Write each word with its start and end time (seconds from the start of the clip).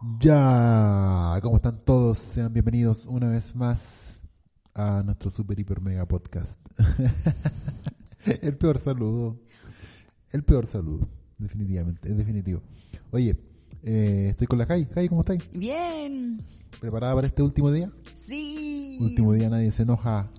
Ya, 0.00 1.40
¿cómo 1.42 1.56
están 1.56 1.84
todos? 1.84 2.18
Sean 2.18 2.52
bienvenidos 2.52 3.04
una 3.06 3.30
vez 3.30 3.56
más 3.56 4.20
a 4.72 5.02
nuestro 5.02 5.28
super 5.28 5.58
hiper 5.58 5.80
mega 5.80 6.06
podcast. 6.06 6.60
el 8.42 8.56
peor 8.56 8.78
saludo. 8.78 9.40
El 10.30 10.44
peor 10.44 10.66
saludo, 10.66 11.08
definitivamente, 11.36 12.10
es 12.10 12.16
definitivo. 12.16 12.62
Oye, 13.10 13.36
eh, 13.82 14.28
estoy 14.30 14.46
con 14.46 14.60
la 14.60 14.66
Jai. 14.66 14.86
Jai, 14.94 15.08
¿cómo 15.08 15.22
estáis? 15.22 15.42
Bien. 15.52 16.44
¿Preparada 16.80 17.16
para 17.16 17.26
este 17.26 17.42
último 17.42 17.72
día? 17.72 17.90
Sí. 18.24 18.98
Último 19.00 19.32
día 19.32 19.48
nadie 19.48 19.72
se 19.72 19.82
enoja. 19.82 20.30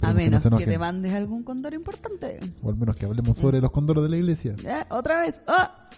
A 0.00 0.12
menos 0.12 0.44
no 0.44 0.50
que, 0.50 0.64
enojen. 0.64 0.68
te 0.70 0.78
mandes 0.78 1.12
algún 1.12 1.44
condor 1.44 1.72
importante. 1.72 2.40
O 2.62 2.70
al 2.70 2.76
menos 2.76 2.96
que 2.96 3.06
hablemos 3.06 3.36
sobre 3.36 3.60
los 3.60 3.70
condoros 3.70 4.02
de 4.02 4.10
la 4.10 4.16
iglesia. 4.16 4.56
Ya, 4.56 4.88
Otra 4.90 5.20
vez. 5.20 5.40
¡Ah! 5.46 5.88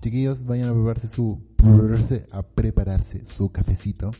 Chiquillos, 0.00 0.44
vayan 0.44 0.68
a 0.68 0.72
prepararse 0.72 1.08
su 1.08 1.40
prepararse 1.56 2.26
a 2.30 2.42
prepararse 2.42 3.24
su 3.24 3.50
cafecito. 3.50 4.10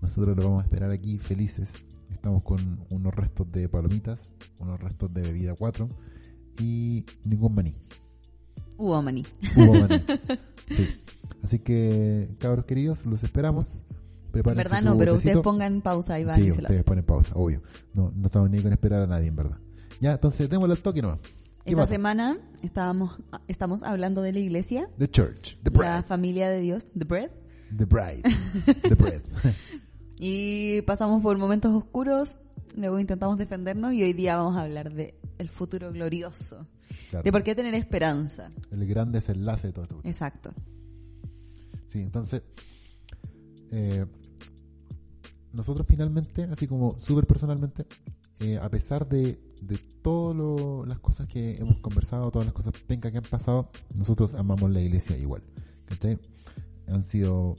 Nosotros 0.00 0.36
lo 0.36 0.44
vamos 0.44 0.62
a 0.62 0.64
esperar 0.66 0.90
aquí 0.90 1.18
felices. 1.18 1.72
Estamos 2.10 2.42
con 2.42 2.84
unos 2.90 3.14
restos 3.14 3.50
de 3.50 3.68
palomitas, 3.68 4.32
unos 4.58 4.80
restos 4.80 5.12
de 5.12 5.22
bebida 5.22 5.54
4 5.54 5.88
y 6.60 7.04
ningún 7.24 7.54
maní. 7.54 7.74
Hubo 8.76 9.00
maní. 9.02 9.24
Hubo 9.56 9.74
maní. 9.74 10.02
Sí. 10.68 10.88
Así 11.44 11.60
que, 11.60 12.28
cabros 12.40 12.64
queridos, 12.64 13.06
los 13.06 13.22
esperamos. 13.22 13.76
En 13.76 14.32
Prepárense 14.32 14.64
verdad 14.64 14.80
su 14.80 14.84
no, 14.86 14.98
pero 14.98 15.14
ustedes 15.14 15.38
pongan 15.38 15.80
pausa 15.80 16.18
y 16.18 16.24
van 16.24 16.34
Sí, 16.34 16.48
y 16.48 16.50
se 16.50 16.60
ustedes 16.60 16.82
ponen 16.82 17.04
pausa, 17.04 17.34
obvio. 17.36 17.62
No, 17.94 18.12
no 18.16 18.26
estamos 18.26 18.50
ni 18.50 18.60
con 18.60 18.72
esperar 18.72 19.02
a 19.02 19.06
nadie, 19.06 19.28
en 19.28 19.36
verdad. 19.36 19.58
Ya, 20.00 20.12
entonces, 20.12 20.50
démosle 20.50 20.74
al 20.74 20.82
toque 20.82 21.00
nomás. 21.00 21.20
¿Qué 21.66 21.72
Esta 21.72 21.82
pasa? 21.82 21.94
semana 21.94 22.38
estábamos, 22.62 23.20
estamos 23.48 23.82
hablando 23.82 24.22
de 24.22 24.32
la 24.32 24.38
iglesia, 24.38 24.88
The 24.98 25.08
Church, 25.10 25.58
The 25.64 25.72
la 25.72 26.04
familia 26.04 26.48
de 26.48 26.60
Dios, 26.60 26.86
The 26.96 27.04
Bread, 27.04 27.30
The 27.76 27.84
Bride, 27.86 28.22
The 28.82 28.94
Bread. 28.94 29.22
y 30.20 30.82
pasamos 30.82 31.22
por 31.22 31.36
momentos 31.38 31.74
oscuros, 31.74 32.38
luego 32.76 33.00
intentamos 33.00 33.36
defendernos 33.36 33.92
y 33.94 34.02
hoy 34.04 34.12
día 34.12 34.36
vamos 34.36 34.56
a 34.56 34.62
hablar 34.62 34.92
de 34.92 35.18
el 35.38 35.48
futuro 35.48 35.90
glorioso, 35.92 36.68
Claro. 37.10 37.24
de 37.24 37.32
por 37.32 37.42
qué 37.42 37.56
tener 37.56 37.74
esperanza. 37.74 38.52
El 38.70 38.86
gran 38.86 39.10
desenlace 39.10 39.66
de 39.66 39.72
todo 39.72 39.84
esto. 39.86 40.00
Exacto. 40.04 40.52
Sí, 41.88 41.98
entonces, 42.00 42.42
eh, 43.72 44.06
nosotros 45.52 45.84
finalmente, 45.88 46.44
así 46.44 46.68
como 46.68 46.96
súper 47.00 47.26
personalmente, 47.26 47.86
eh, 48.38 48.56
a 48.56 48.68
pesar 48.70 49.08
de, 49.08 49.40
de 49.60 49.78
todas 50.02 50.86
las 50.88 50.98
cosas 51.00 51.26
que 51.26 51.56
hemos 51.56 51.78
conversado, 51.78 52.30
todas 52.30 52.46
las 52.46 52.54
cosas 52.54 52.72
pencas 52.86 53.12
que 53.12 53.18
han 53.18 53.24
pasado, 53.24 53.70
nosotros 53.94 54.34
amamos 54.34 54.70
la 54.70 54.80
iglesia 54.80 55.16
igual. 55.18 55.42
¿cachai? 55.86 56.18
Han 56.88 57.02
sido 57.02 57.56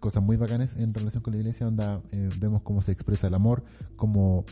cosas 0.00 0.22
muy 0.22 0.36
bacanas 0.36 0.76
en 0.76 0.92
relación 0.94 1.22
con 1.22 1.32
la 1.32 1.38
iglesia, 1.40 1.66
donde 1.66 2.00
eh, 2.12 2.28
vemos 2.38 2.62
cómo 2.62 2.82
se 2.82 2.92
expresa 2.92 3.26
el 3.28 3.34
amor, 3.34 3.64
cómo 3.96 4.44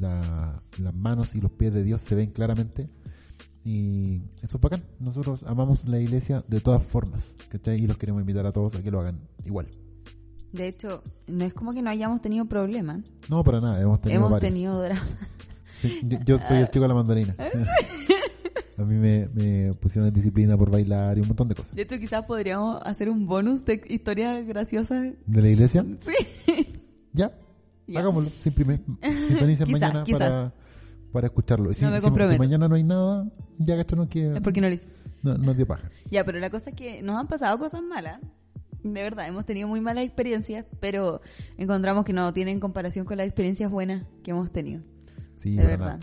la- 0.00 0.62
las 0.80 0.94
manos 0.94 1.34
y 1.34 1.40
los 1.40 1.50
pies 1.52 1.72
de 1.74 1.82
Dios 1.82 2.00
se 2.00 2.14
ven 2.14 2.30
claramente. 2.30 2.88
Y 3.64 4.22
eso 4.42 4.56
es 4.56 4.60
bacán. 4.62 4.82
Nosotros 4.98 5.42
amamos 5.42 5.86
la 5.86 5.98
iglesia 6.00 6.42
de 6.48 6.60
todas 6.60 6.82
formas. 6.82 7.36
¿cachai? 7.50 7.82
Y 7.82 7.86
los 7.86 7.98
queremos 7.98 8.20
invitar 8.20 8.46
a 8.46 8.52
todos 8.52 8.74
a 8.74 8.82
que 8.82 8.90
lo 8.90 9.00
hagan 9.00 9.20
igual. 9.44 9.66
De 10.52 10.66
hecho, 10.68 11.02
no 11.26 11.44
es 11.44 11.52
como 11.52 11.74
que 11.74 11.82
no 11.82 11.90
hayamos 11.90 12.22
tenido 12.22 12.46
problemas, 12.46 13.00
No, 13.28 13.44
para 13.44 13.60
nada. 13.60 13.80
Hemos 13.82 14.00
tenido 14.00 14.18
hemos 14.20 14.30
varios. 14.30 14.50
tenido 14.52 14.80
drama. 14.80 15.06
Sí, 15.80 16.00
yo, 16.04 16.18
yo 16.24 16.38
soy 16.38 16.58
el 16.58 16.68
chico 16.70 16.82
de 16.82 16.88
la 16.88 16.94
mandarina. 16.94 17.34
a 18.78 18.82
mí 18.82 18.94
me, 18.94 19.28
me 19.34 19.74
pusieron 19.74 20.08
en 20.08 20.14
disciplina 20.14 20.56
por 20.56 20.70
bailar 20.70 21.18
y 21.18 21.20
un 21.20 21.28
montón 21.28 21.48
de 21.48 21.54
cosas. 21.54 21.74
De 21.74 21.82
hecho, 21.82 21.98
quizás 21.98 22.24
podríamos 22.24 22.80
hacer 22.84 23.08
un 23.10 23.26
bonus 23.26 23.64
de 23.64 23.80
historias 23.88 24.46
graciosas. 24.46 25.14
¿De 25.26 25.42
la 25.42 25.48
iglesia? 25.48 25.84
Sí. 26.00 26.66
Ya. 27.12 27.32
Ya. 27.86 28.00
Hagámoslo. 28.00 28.30
Simprime- 28.42 28.80
Sintonicen 29.26 29.66
Quizás, 29.66 29.80
mañana 29.80 30.04
quizás. 30.04 30.18
para, 30.18 30.52
para 31.12 31.26
escucharlo. 31.28 31.72
Si, 31.72 31.84
No 31.84 31.90
me 31.90 32.00
comprometo. 32.00 32.34
si 32.34 32.38
mañana 32.38 32.68
no 32.68 32.74
hay 32.74 32.84
nada, 32.84 33.26
ya 33.58 33.82
que 34.08 34.34
Es 34.34 34.40
porque 34.42 34.60
no 34.60 34.68
lo 34.68 34.74
hice. 34.74 34.86
no, 35.22 35.38
no 35.38 35.52
es 35.52 35.56
de 35.58 35.66
paja. 35.66 35.90
Ya, 36.10 36.24
pero 36.24 36.38
la 36.38 36.50
cosa 36.50 36.70
es 36.70 36.76
que 36.76 37.02
nos 37.02 37.16
han 37.16 37.26
pasado 37.28 37.58
cosas 37.58 37.82
malas. 37.82 38.20
De 38.82 39.02
verdad, 39.02 39.26
hemos 39.26 39.44
tenido 39.44 39.66
muy 39.66 39.80
malas 39.80 40.04
experiencias, 40.04 40.64
pero 40.80 41.20
encontramos 41.56 42.04
que 42.04 42.12
no 42.12 42.32
tienen 42.32 42.60
comparación 42.60 43.04
con 43.06 43.16
las 43.16 43.26
experiencias 43.26 43.70
buenas 43.70 44.04
que 44.22 44.30
hemos 44.30 44.52
tenido. 44.52 44.82
Sí, 45.38 45.56
De 45.56 45.64
verdad. 45.64 45.98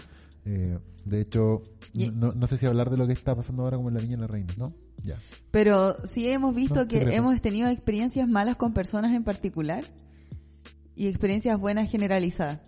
Eh, 0.45 0.77
de 1.05 1.21
hecho, 1.21 1.61
Y- 1.93 2.09
no, 2.11 2.31
no 2.33 2.47
sé 2.47 2.57
si 2.57 2.65
hablar 2.65 2.89
de 2.89 2.97
lo 2.97 3.05
que 3.07 3.13
está 3.13 3.35
pasando 3.35 3.63
ahora 3.63 3.77
como 3.77 3.89
en 3.89 3.95
la 3.95 4.01
Viña 4.01 4.15
de 4.15 4.21
la 4.21 4.27
Reina, 4.27 4.53
¿no? 4.57 4.73
Ya. 5.03 5.17
Pero 5.51 5.95
sí 6.07 6.27
hemos 6.29 6.53
visto 6.55 6.75
No, 6.81 6.85
que 6.87 6.97
secreto. 6.99 7.17
hemos 7.17 7.41
tenido 7.41 7.67
experiencias 7.69 8.27
malas 8.27 8.55
con 8.55 8.73
personas 8.73 9.13
en 9.13 9.23
particular 9.23 9.83
y 10.95 11.07
experiencias 11.07 11.59
buenas 11.59 11.89
generalizadas. 11.91 12.59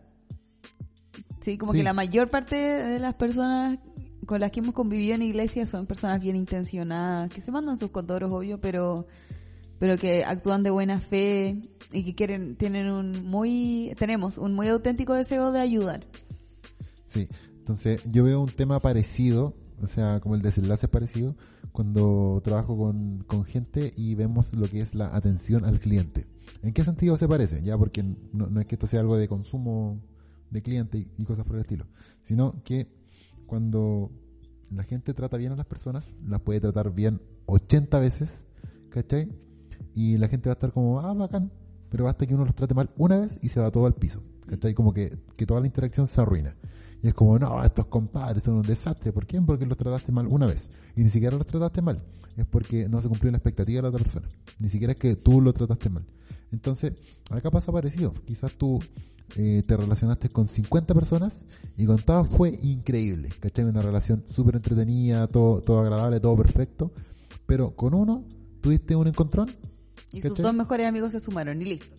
Sí, 1.42 1.58
como 1.58 1.72
Sí. 1.72 1.80
que 1.80 1.84
la 1.84 1.94
mayor 1.94 2.30
parte 2.30 2.56
de 2.56 3.00
las 3.00 3.16
personas 3.16 3.80
con 4.26 4.42
las 4.42 4.52
que 4.52 4.60
hemos 4.60 4.74
convivido 4.74 5.16
en 5.16 5.22
iglesia 5.22 5.66
son 5.66 5.86
personas 5.88 6.20
bien 6.20 6.36
intencionadas, 6.36 7.30
que 7.30 7.40
se 7.42 7.52
mandan 7.52 7.78
sus 7.78 7.92
condoros, 7.92 8.32
obvio, 8.32 8.60
pero 8.60 9.08
pero 9.80 9.96
que 9.96 10.26
actúan 10.26 10.64
de 10.64 10.72
buena 10.72 11.00
fe 11.00 11.62
y 11.94 12.04
que 12.04 12.16
quieren 12.16 12.56
tienen 12.58 12.90
un 12.92 13.26
muy 13.26 13.94
tenemos 13.98 14.38
un 14.40 14.54
muy 14.56 14.68
auténtico 14.68 15.14
deseo 15.14 15.52
de 15.52 15.60
ayudar. 15.62 16.06
Sí, 17.18 17.28
entonces 17.58 18.00
yo 18.12 18.24
veo 18.24 18.42
un 18.42 18.50
tema 18.50 18.80
parecido, 18.80 19.56
o 19.82 19.88
sea, 19.88 20.20
como 20.20 20.36
el 20.36 20.44
desenlace 20.44 20.88
parecido, 20.88 21.36
cuando 21.72 22.40
trabajo 22.44 22.78
con, 22.78 23.24
con 23.26 23.44
gente 23.44 23.92
y 23.96 24.14
vemos 24.14 24.54
lo 24.54 24.68
que 24.68 24.82
es 24.82 24.94
la 24.94 25.16
atención 25.16 25.66
al 25.66 25.80
cliente. 25.80 26.28
¿En 26.62 26.74
qué 26.74 26.84
sentido 26.84 27.18
se 27.18 27.28
parece? 27.28 27.64
Ya, 27.64 27.76
porque 27.76 28.04
no, 28.34 28.60
es 28.60 28.68
que 28.68 28.76
esto 28.76 28.86
sea 28.86 29.00
algo 29.00 29.18
de 29.18 29.28
consumo 29.28 30.00
de 30.52 30.62
cliente 30.62 31.00
y, 31.00 31.08
y 31.18 31.26
cosas 31.26 31.44
por 31.44 31.56
el 31.56 31.62
estilo, 31.62 31.88
sino 32.22 32.62
que 32.64 32.88
cuando 33.48 34.12
la 34.70 34.84
gente 34.84 35.16
trata 35.16 35.38
bien 35.38 35.54
a 35.54 35.56
las 35.56 35.66
personas, 35.66 36.14
las 36.24 36.42
puede 36.42 36.60
tratar 36.60 36.94
bien 36.94 37.20
80 37.48 37.98
veces, 37.98 38.46
¿cachai? 38.90 39.32
Y 39.96 40.20
la 40.20 40.28
gente 40.28 40.50
va 40.50 40.54
a 40.54 40.58
estar 40.58 40.72
como, 40.72 41.00
ah, 41.00 41.16
bacán, 41.16 41.52
pero 41.90 42.04
basta 42.04 42.28
que 42.28 42.36
uno 42.36 42.46
los 42.46 42.54
trate 42.54 42.76
mal 42.76 42.92
una 42.96 43.18
vez 43.18 43.40
y 43.42 43.50
se 43.50 43.60
va 43.60 43.72
todo 43.72 43.88
al 43.88 43.96
piso, 43.96 44.22
¿cachai? 44.46 44.76
Como 44.76 44.94
que, 44.94 45.18
que 45.36 45.48
toda 45.48 45.62
la 45.62 45.66
interacción 45.66 46.06
se 46.06 46.22
arruina. 46.22 46.56
Y 47.02 47.08
es 47.08 47.14
como, 47.14 47.38
no, 47.38 47.64
estos 47.64 47.86
compadres 47.88 48.44
son 48.44 48.56
un 48.56 48.62
desastre. 48.64 49.12
¿Por 49.12 49.26
qué? 49.26 49.42
Porque 49.42 49.66
los 49.66 49.78
trataste 49.78 50.12
mal 50.12 50.28
una 50.28 50.46
vez. 50.46 50.70
Y 50.96 51.04
ni 51.04 51.10
siquiera 51.10 51.38
los 51.38 51.46
trataste 51.46 51.82
mal. 51.82 52.02
Es 52.36 52.46
porque 52.46 52.88
no 52.88 53.02
se 53.02 53.08
cumplió 53.08 53.32
la 53.32 53.38
expectativa 53.38 53.78
de 53.78 53.82
la 53.84 53.90
otra 53.90 54.02
persona. 54.02 54.28
Ni 54.60 54.70
siquiera 54.70 54.94
es 54.94 55.00
que 55.00 55.16
tú 55.16 55.42
lo 55.42 55.54
trataste 55.54 55.90
mal. 55.90 56.06
Entonces, 56.52 56.94
acá 57.30 57.52
pasa 57.52 57.72
parecido. 57.72 58.14
Quizás 58.26 58.54
tú 58.54 58.80
eh, 59.36 59.64
te 59.68 59.76
relacionaste 59.76 60.30
con 60.30 60.48
50 60.48 60.94
personas 60.94 61.46
y 61.76 61.86
con 61.86 61.98
todas 61.98 62.28
fue 62.28 62.58
increíble. 62.62 63.30
¿Cachai? 63.40 63.66
Una 63.66 63.82
relación 63.82 64.24
súper 64.28 64.56
entretenida, 64.56 65.28
todo, 65.28 65.62
todo 65.62 65.82
agradable, 65.82 66.20
todo 66.20 66.36
perfecto. 66.36 66.92
Pero 67.46 67.76
con 67.76 67.94
uno 67.94 68.24
tuviste 68.62 68.96
un 68.96 69.08
encontrón. 69.08 69.50
Y 70.12 70.22
sus 70.22 70.38
dos 70.38 70.54
mejores 70.54 70.88
amigos 70.88 71.12
se 71.12 71.20
sumaron 71.20 71.62
y 71.62 71.66
listo. 71.66 71.96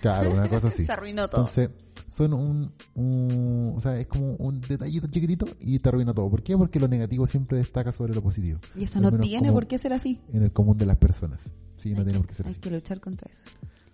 Claro, 0.00 0.32
una 0.32 0.48
cosa 0.48 0.68
así. 0.68 0.84
Se 0.84 0.92
arruinó 0.92 1.28
todo. 1.28 1.42
Entonces, 1.42 1.70
son 2.14 2.32
un, 2.32 2.72
un- 2.94 3.74
O 3.76 3.80
sea, 3.80 3.98
es 3.98 4.06
como 4.06 4.34
un 4.36 4.60
detallito 4.60 5.06
chiquitito 5.08 5.46
y 5.60 5.78
te 5.78 5.88
arruina 5.88 6.12
todo. 6.14 6.28
¿Por 6.30 6.42
qué? 6.42 6.56
Porque 6.56 6.78
lo 6.80 6.88
negativo 6.88 7.26
siempre 7.26 7.58
destaca 7.58 7.92
sobre 7.92 8.14
lo 8.14 8.22
positivo. 8.22 8.58
y 8.74 8.84
eso 8.84 9.00
no 9.00 9.10
tiene 9.18 9.52
por 9.52 9.66
qué 9.66 9.78
ser 9.78 9.92
así. 9.92 10.20
En 10.32 10.42
el 10.42 10.52
común 10.52 10.76
de 10.76 10.86
las 10.86 10.96
personas. 10.96 11.50
Sí, 11.76 11.92
no 11.92 11.98
Hay 12.00 12.04
tiene 12.04 12.18
por 12.20 12.26
qué 12.28 12.34
ser 12.34 12.46
Hay 12.46 12.52
así. 12.52 12.60
que 12.60 12.70
luchar 12.70 13.00
contra 13.00 13.30
eso. 13.30 13.42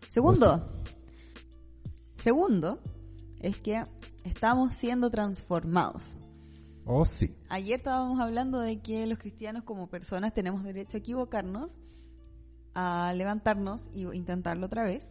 Segundo. 0.08 0.82
Segundo 2.22 2.78
es 3.40 3.58
que 3.58 3.84
estamos 4.24 4.74
siendo 4.74 5.10
transformados. 5.10 6.04
Oh, 6.84 7.04
sí. 7.04 7.34
Ayer 7.48 7.76
estábamos 7.78 8.20
hablando 8.20 8.60
de 8.60 8.80
que 8.80 9.06
los 9.06 9.18
cristianos 9.18 9.64
como 9.64 9.88
personas 9.88 10.32
tenemos 10.34 10.62
derecho 10.64 10.96
a 10.96 11.00
equivocarnos, 11.00 11.78
a 12.74 13.12
levantarnos 13.16 13.88
y 13.92 14.02
intentarlo 14.16 14.66
otra 14.66 14.82
vez, 14.84 15.08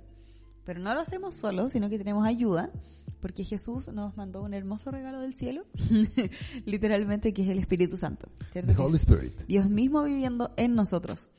pero 0.66 0.80
no 0.80 0.94
lo 0.94 1.00
hacemos 1.00 1.36
solos, 1.36 1.72
sino 1.72 1.90
que 1.90 1.98
tenemos 1.98 2.26
ayuda, 2.26 2.72
porque 3.20 3.44
Jesús 3.44 3.88
nos 3.90 4.18
mandó 4.18 4.42
un 4.42 4.54
hermoso 4.54 4.92
regalo 4.92 5.20
del 5.20 5.36
cielo, 5.36 5.66
literalmente 6.66 7.34
que 7.34 7.44
es 7.44 7.50
el 7.50 7.60
Espíritu 7.60 7.98
Santo. 7.98 8.30
¿cierto? 8.52 8.74
The 8.74 8.82
Holy 8.82 8.96
Spirit. 8.96 9.42
Dios 9.48 9.70
mismo 9.70 10.04
viviendo 10.04 10.54
en 10.58 10.76
nosotros. 10.76 11.30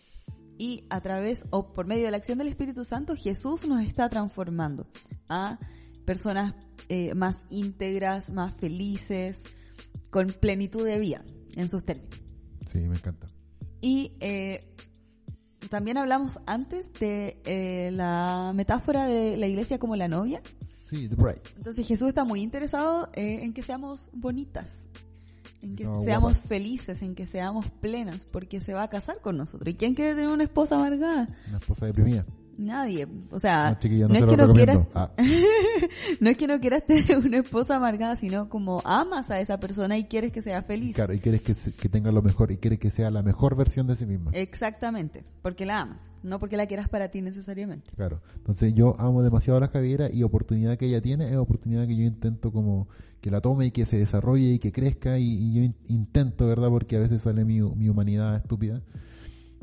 Y 0.58 0.84
a 0.90 1.00
través 1.00 1.44
o 1.50 1.72
por 1.72 1.86
medio 1.86 2.04
de 2.04 2.10
la 2.10 2.18
acción 2.18 2.38
del 2.38 2.48
Espíritu 2.48 2.84
Santo, 2.84 3.16
Jesús 3.16 3.66
nos 3.66 3.84
está 3.84 4.08
transformando 4.08 4.86
a 5.28 5.58
personas 6.04 6.54
eh, 6.88 7.14
más 7.14 7.38
íntegras, 7.50 8.30
más 8.30 8.54
felices, 8.54 9.42
con 10.10 10.28
plenitud 10.28 10.84
de 10.84 10.98
vida 10.98 11.24
en 11.56 11.68
sus 11.68 11.84
términos. 11.84 12.20
Sí, 12.66 12.78
me 12.78 12.96
encanta. 12.96 13.26
Y 13.80 14.12
eh, 14.20 14.72
también 15.72 15.96
hablamos 15.96 16.38
antes 16.44 16.86
de 17.00 17.40
eh, 17.46 17.90
la 17.92 18.52
metáfora 18.54 19.06
de 19.06 19.38
la 19.38 19.46
iglesia 19.46 19.78
como 19.78 19.96
la 19.96 20.06
novia. 20.06 20.42
Sí, 20.84 21.08
The 21.08 21.14
Bride. 21.14 21.40
Entonces 21.56 21.86
Jesús 21.88 22.08
está 22.08 22.24
muy 22.24 22.42
interesado 22.42 23.08
eh, 23.14 23.38
en 23.40 23.54
que 23.54 23.62
seamos 23.62 24.10
bonitas, 24.12 24.68
en 25.62 25.74
que 25.74 25.84
seamos 25.84 26.32
guapas. 26.32 26.46
felices, 26.46 27.00
en 27.00 27.14
que 27.14 27.26
seamos 27.26 27.70
plenas, 27.70 28.26
porque 28.26 28.60
se 28.60 28.74
va 28.74 28.82
a 28.82 28.88
casar 28.88 29.22
con 29.22 29.38
nosotros. 29.38 29.72
¿Y 29.72 29.78
quién 29.78 29.94
quiere 29.94 30.14
tener 30.14 30.28
una 30.28 30.44
esposa 30.44 30.74
amargada? 30.76 31.26
Una 31.48 31.56
esposa 31.56 31.86
deprimida. 31.86 32.26
Nadie. 32.58 33.08
O 33.30 33.38
sea, 33.38 33.70
No, 33.70 34.14
es 34.14 34.24
que 34.26 34.36
no 34.36 34.52
quieras. 34.52 34.78
Ah, 34.94 35.10
no 36.20 36.30
es 36.30 36.36
que 36.36 36.46
no 36.46 36.60
quieras 36.60 36.84
tener 36.86 37.18
una 37.18 37.38
esposa 37.38 37.76
amargada, 37.76 38.16
sino 38.16 38.48
como 38.48 38.80
amas 38.84 39.30
a 39.30 39.40
esa 39.40 39.58
persona 39.58 39.96
y 39.98 40.04
quieres 40.04 40.32
que 40.32 40.42
sea 40.42 40.62
feliz. 40.62 40.94
claro, 40.94 41.14
y 41.14 41.18
quieres 41.20 41.42
que, 41.42 41.54
se- 41.54 41.72
que 41.72 41.88
tenga 41.88 42.12
lo 42.12 42.22
mejor 42.22 42.50
y 42.52 42.58
quieres 42.58 42.78
que 42.78 42.90
sea 42.90 43.10
la 43.10 43.22
mejor 43.22 43.56
versión 43.56 43.86
de 43.86 43.96
sí 43.96 44.06
misma. 44.06 44.30
Exactamente, 44.34 45.24
porque 45.42 45.66
la 45.66 45.80
amas, 45.80 46.10
no 46.22 46.38
porque 46.38 46.56
la 46.56 46.66
quieras 46.66 46.88
para 46.88 47.08
ti 47.08 47.22
necesariamente. 47.22 47.90
Claro. 47.96 48.20
Entonces 48.36 48.72
yo 48.74 48.94
amo 49.00 49.22
demasiado 49.22 49.56
a 49.58 49.60
la 49.60 49.68
Javiera 49.68 50.08
y 50.12 50.22
oportunidad 50.22 50.76
que 50.78 50.86
ella 50.86 51.00
tiene 51.00 51.26
es 51.30 51.36
oportunidad 51.36 51.86
que 51.86 51.96
yo 51.96 52.04
intento 52.04 52.52
como 52.52 52.88
que 53.20 53.30
la 53.30 53.40
tome 53.40 53.66
y 53.66 53.70
que 53.70 53.86
se 53.86 53.96
desarrolle 53.98 54.46
y 54.54 54.58
que 54.58 54.72
crezca 54.72 55.18
y, 55.18 55.24
y 55.24 55.54
yo 55.54 55.62
in- 55.62 55.76
intento, 55.88 56.46
¿verdad? 56.46 56.68
Porque 56.68 56.96
a 56.96 57.00
veces 57.00 57.22
sale 57.22 57.44
mi, 57.44 57.60
mi 57.60 57.88
humanidad 57.88 58.36
estúpida. 58.36 58.82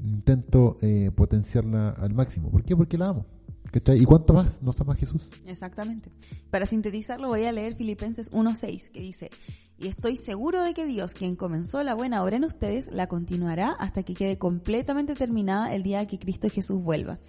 Intento 0.04 0.78
eh, 0.82 1.12
potenciarla 1.16 1.90
al 1.90 2.14
máximo. 2.14 2.50
¿Por 2.50 2.64
qué? 2.64 2.76
Porque 2.76 2.98
la 2.98 3.10
amo. 3.10 3.26
¿Cachai? 3.72 4.02
¿Y 4.02 4.06
cuánto 4.06 4.34
más 4.34 4.64
nos 4.64 4.80
ama 4.82 4.96
Jesús? 4.96 5.22
Exactamente. 5.46 6.10
Para 6.50 6.66
sintetizarlo 6.66 7.28
voy 7.28 7.46
a 7.46 7.52
leer 7.52 7.76
Filipenses 7.76 8.32
1.6 8.32 8.90
que 8.90 9.00
dice, 9.02 9.30
y 9.78 9.88
estoy 9.88 10.18
seguro 10.18 10.64
de 10.64 10.74
que 10.74 10.86
Dios, 10.86 11.14
quien 11.14 11.36
comenzó 11.36 11.84
la 11.84 11.94
buena 11.94 12.24
obra 12.24 12.38
en 12.38 12.46
ustedes, 12.46 12.92
la 12.92 13.08
continuará 13.08 13.72
hasta 13.72 14.04
que 14.04 14.14
quede 14.14 14.38
completamente 14.38 15.14
terminada 15.14 15.74
el 15.74 15.84
día 15.84 16.06
que 16.08 16.18
Cristo 16.18 16.50
Jesús 16.50 16.82
vuelva. 16.82 17.20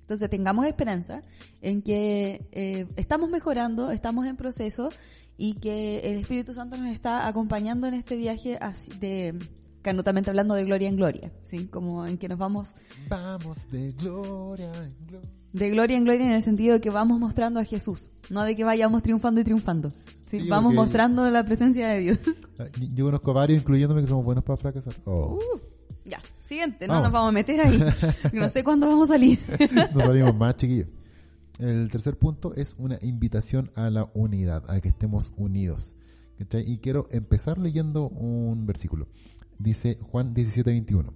Entonces 0.00 0.28
tengamos 0.28 0.66
esperanza 0.66 1.22
en 1.62 1.80
que 1.80 2.46
eh, 2.52 2.86
estamos 2.96 3.30
mejorando, 3.30 3.90
estamos 3.90 4.26
en 4.26 4.36
proceso 4.36 4.90
y 5.38 5.54
que 5.54 6.00
el 6.00 6.18
Espíritu 6.18 6.52
Santo 6.52 6.76
nos 6.76 6.92
está 6.92 7.26
acompañando 7.26 7.86
en 7.86 7.94
este 7.94 8.16
viaje 8.16 8.58
de 9.00 9.38
canutamente 9.84 10.30
hablando 10.30 10.54
de 10.54 10.64
gloria 10.64 10.88
en 10.88 10.96
gloria, 10.96 11.30
¿sí? 11.50 11.66
como 11.66 12.06
en 12.06 12.16
que 12.18 12.26
nos 12.26 12.38
vamos 12.38 12.72
Vamos 13.08 13.70
de 13.70 13.92
gloria 13.92 14.72
en 14.72 15.06
gloria. 15.06 15.30
de 15.52 15.70
gloria 15.70 15.96
en 15.98 16.04
gloria 16.04 16.24
en 16.26 16.32
el 16.32 16.42
sentido 16.42 16.72
de 16.74 16.80
que 16.80 16.90
vamos 16.90 17.20
mostrando 17.20 17.60
a 17.60 17.64
Jesús, 17.64 18.10
no 18.30 18.42
de 18.42 18.56
que 18.56 18.64
vayamos 18.64 19.02
triunfando 19.02 19.40
y 19.42 19.44
triunfando. 19.44 19.90
¿sí? 20.26 20.40
Sí, 20.40 20.48
vamos 20.48 20.74
mostrando 20.74 21.30
la 21.30 21.44
presencia 21.44 21.86
de 21.88 21.98
Dios. 22.00 22.18
Ah, 22.56 22.66
Yo 22.94 23.06
conozco 23.06 23.32
a 23.32 23.34
varios, 23.34 23.60
incluyéndome, 23.62 24.00
que 24.02 24.06
somos 24.06 24.24
buenos 24.24 24.44
para 24.44 24.56
fracasar. 24.56 24.94
Oh. 25.06 25.40
ya, 26.04 26.20
siguiente, 26.46 26.86
no 26.86 26.92
Vamos. 26.94 27.06
nos 27.06 27.12
vamos 27.12 27.28
a 27.30 27.32
meter 27.32 27.60
ahí. 27.60 27.82
No 28.32 28.48
sé 28.48 28.62
cuándo 28.62 28.86
vamos 28.86 29.10
a 29.10 29.14
salir. 29.14 29.40
Nos 29.92 30.04
salimos 30.04 30.36
más, 30.36 30.56
chiquillos. 30.56 30.86
El 31.58 31.90
tercer 31.90 32.16
punto 32.16 32.54
es 32.54 32.76
una 32.78 32.96
invitación 33.02 33.72
a 33.74 33.90
la 33.90 34.08
unidad, 34.14 34.62
a 34.70 34.80
que 34.80 34.88
estemos 34.88 35.32
unidos. 35.36 35.96
¿Cachai? 36.38 36.62
Y 36.70 36.78
quiero 36.78 37.08
empezar 37.10 37.58
leyendo 37.58 38.08
un 38.08 38.66
versículo. 38.66 39.08
Dice 39.64 39.98
Juan 40.02 40.34
17, 40.34 40.70
21. 40.70 41.14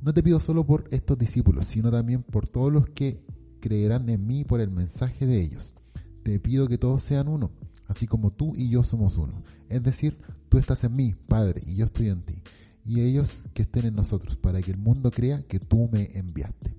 No 0.00 0.14
te 0.14 0.22
pido 0.22 0.40
solo 0.40 0.64
por 0.64 0.88
estos 0.90 1.18
discípulos, 1.18 1.66
sino 1.66 1.90
también 1.90 2.22
por 2.22 2.48
todos 2.48 2.72
los 2.72 2.88
que 2.88 3.22
creerán 3.60 4.08
en 4.08 4.26
mí 4.26 4.42
por 4.42 4.62
el 4.62 4.70
mensaje 4.70 5.26
de 5.26 5.42
ellos. 5.42 5.74
Te 6.22 6.40
pido 6.40 6.66
que 6.66 6.78
todos 6.78 7.02
sean 7.02 7.28
uno, 7.28 7.50
así 7.88 8.06
como 8.06 8.30
tú 8.30 8.54
y 8.56 8.70
yo 8.70 8.82
somos 8.82 9.18
uno. 9.18 9.42
Es 9.68 9.82
decir, 9.82 10.16
tú 10.48 10.56
estás 10.56 10.82
en 10.84 10.96
mí, 10.96 11.14
Padre, 11.28 11.62
y 11.66 11.76
yo 11.76 11.84
estoy 11.84 12.08
en 12.08 12.22
ti. 12.22 12.42
Y 12.86 13.02
ellos 13.02 13.42
que 13.52 13.62
estén 13.62 13.84
en 13.84 13.96
nosotros, 13.96 14.36
para 14.36 14.62
que 14.62 14.70
el 14.70 14.78
mundo 14.78 15.10
crea 15.10 15.42
que 15.42 15.60
tú 15.60 15.90
me 15.92 16.16
enviaste. 16.16 16.74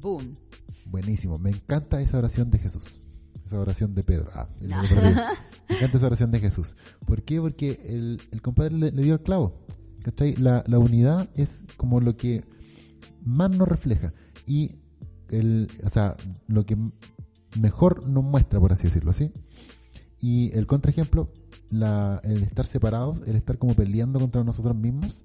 Boom. 0.00 0.38
Buenísimo, 0.86 1.38
me 1.38 1.50
encanta 1.50 2.00
esa 2.00 2.16
oración 2.16 2.50
de 2.50 2.60
Jesús. 2.60 3.02
Esa 3.46 3.60
oración 3.60 3.94
de 3.94 4.02
Pedro. 4.02 4.28
Ah, 4.34 4.48
el 4.60 4.68
No. 4.68 4.82
me 5.68 5.76
encanta 5.76 5.96
esa 5.96 6.06
oración 6.06 6.32
de 6.32 6.40
Jesús. 6.40 6.76
¿Por 7.04 7.22
qué? 7.22 7.40
Porque 7.40 7.80
el, 7.84 8.20
el 8.32 8.42
compadre 8.42 8.74
le, 8.74 8.90
le 8.90 9.02
dio 9.02 9.14
el 9.14 9.22
clavo. 9.22 9.60
¿Cachai? 10.02 10.34
La, 10.36 10.64
la 10.66 10.78
unidad 10.78 11.28
es 11.34 11.64
como 11.76 12.00
lo 12.00 12.16
que 12.16 12.44
más 13.24 13.50
nos 13.50 13.68
refleja. 13.68 14.12
Y 14.46 14.76
el, 15.28 15.68
o 15.84 15.88
sea, 15.88 16.16
lo 16.48 16.66
que 16.66 16.76
mejor 17.60 18.08
nos 18.08 18.24
muestra, 18.24 18.60
por 18.60 18.72
así 18.72 18.84
decirlo, 18.84 19.12
¿sí? 19.12 19.32
Y 20.20 20.50
el 20.56 20.66
contraejemplo, 20.66 21.32
la, 21.70 22.20
el 22.24 22.42
estar 22.42 22.66
separados, 22.66 23.22
el 23.26 23.36
estar 23.36 23.58
como 23.58 23.74
peleando 23.74 24.18
contra 24.18 24.42
nosotros 24.44 24.76
mismos, 24.76 25.22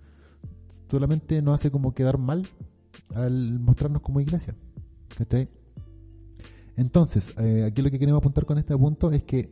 solamente 0.89 1.41
nos 1.41 1.59
hace 1.59 1.71
como 1.71 1.93
quedar 1.93 2.17
mal 2.17 2.47
al 3.15 3.59
mostrarnos 3.59 4.01
como 4.01 4.19
iglesia. 4.19 4.55
¿Cachai? 5.17 5.49
Entonces, 6.77 7.33
eh, 7.37 7.63
aquí 7.65 7.81
lo 7.81 7.91
que 7.91 7.99
queremos 7.99 8.19
apuntar 8.19 8.45
con 8.45 8.57
este 8.57 8.77
punto 8.77 9.11
es 9.11 9.23
que 9.23 9.51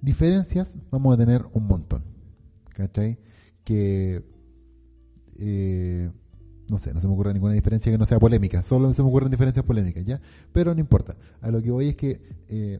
diferencias 0.00 0.76
vamos 0.90 1.14
a 1.14 1.16
tener 1.16 1.46
un 1.52 1.66
montón. 1.66 2.04
¿Cachai? 2.74 3.18
Que, 3.64 4.24
eh, 5.38 6.10
no 6.68 6.78
sé, 6.78 6.92
no 6.94 7.00
se 7.00 7.08
me 7.08 7.14
ocurre 7.14 7.32
ninguna 7.32 7.54
diferencia 7.54 7.90
que 7.90 7.98
no 7.98 8.06
sea 8.06 8.18
polémica, 8.18 8.62
solo 8.62 8.92
se 8.92 9.02
me 9.02 9.08
ocurren 9.08 9.30
diferencias 9.30 9.64
polémicas, 9.64 10.04
¿ya? 10.04 10.20
Pero 10.52 10.74
no 10.74 10.80
importa. 10.80 11.16
A 11.40 11.50
lo 11.50 11.62
que 11.62 11.70
voy 11.70 11.88
es 11.88 11.96
que 11.96 12.20
eh, 12.48 12.78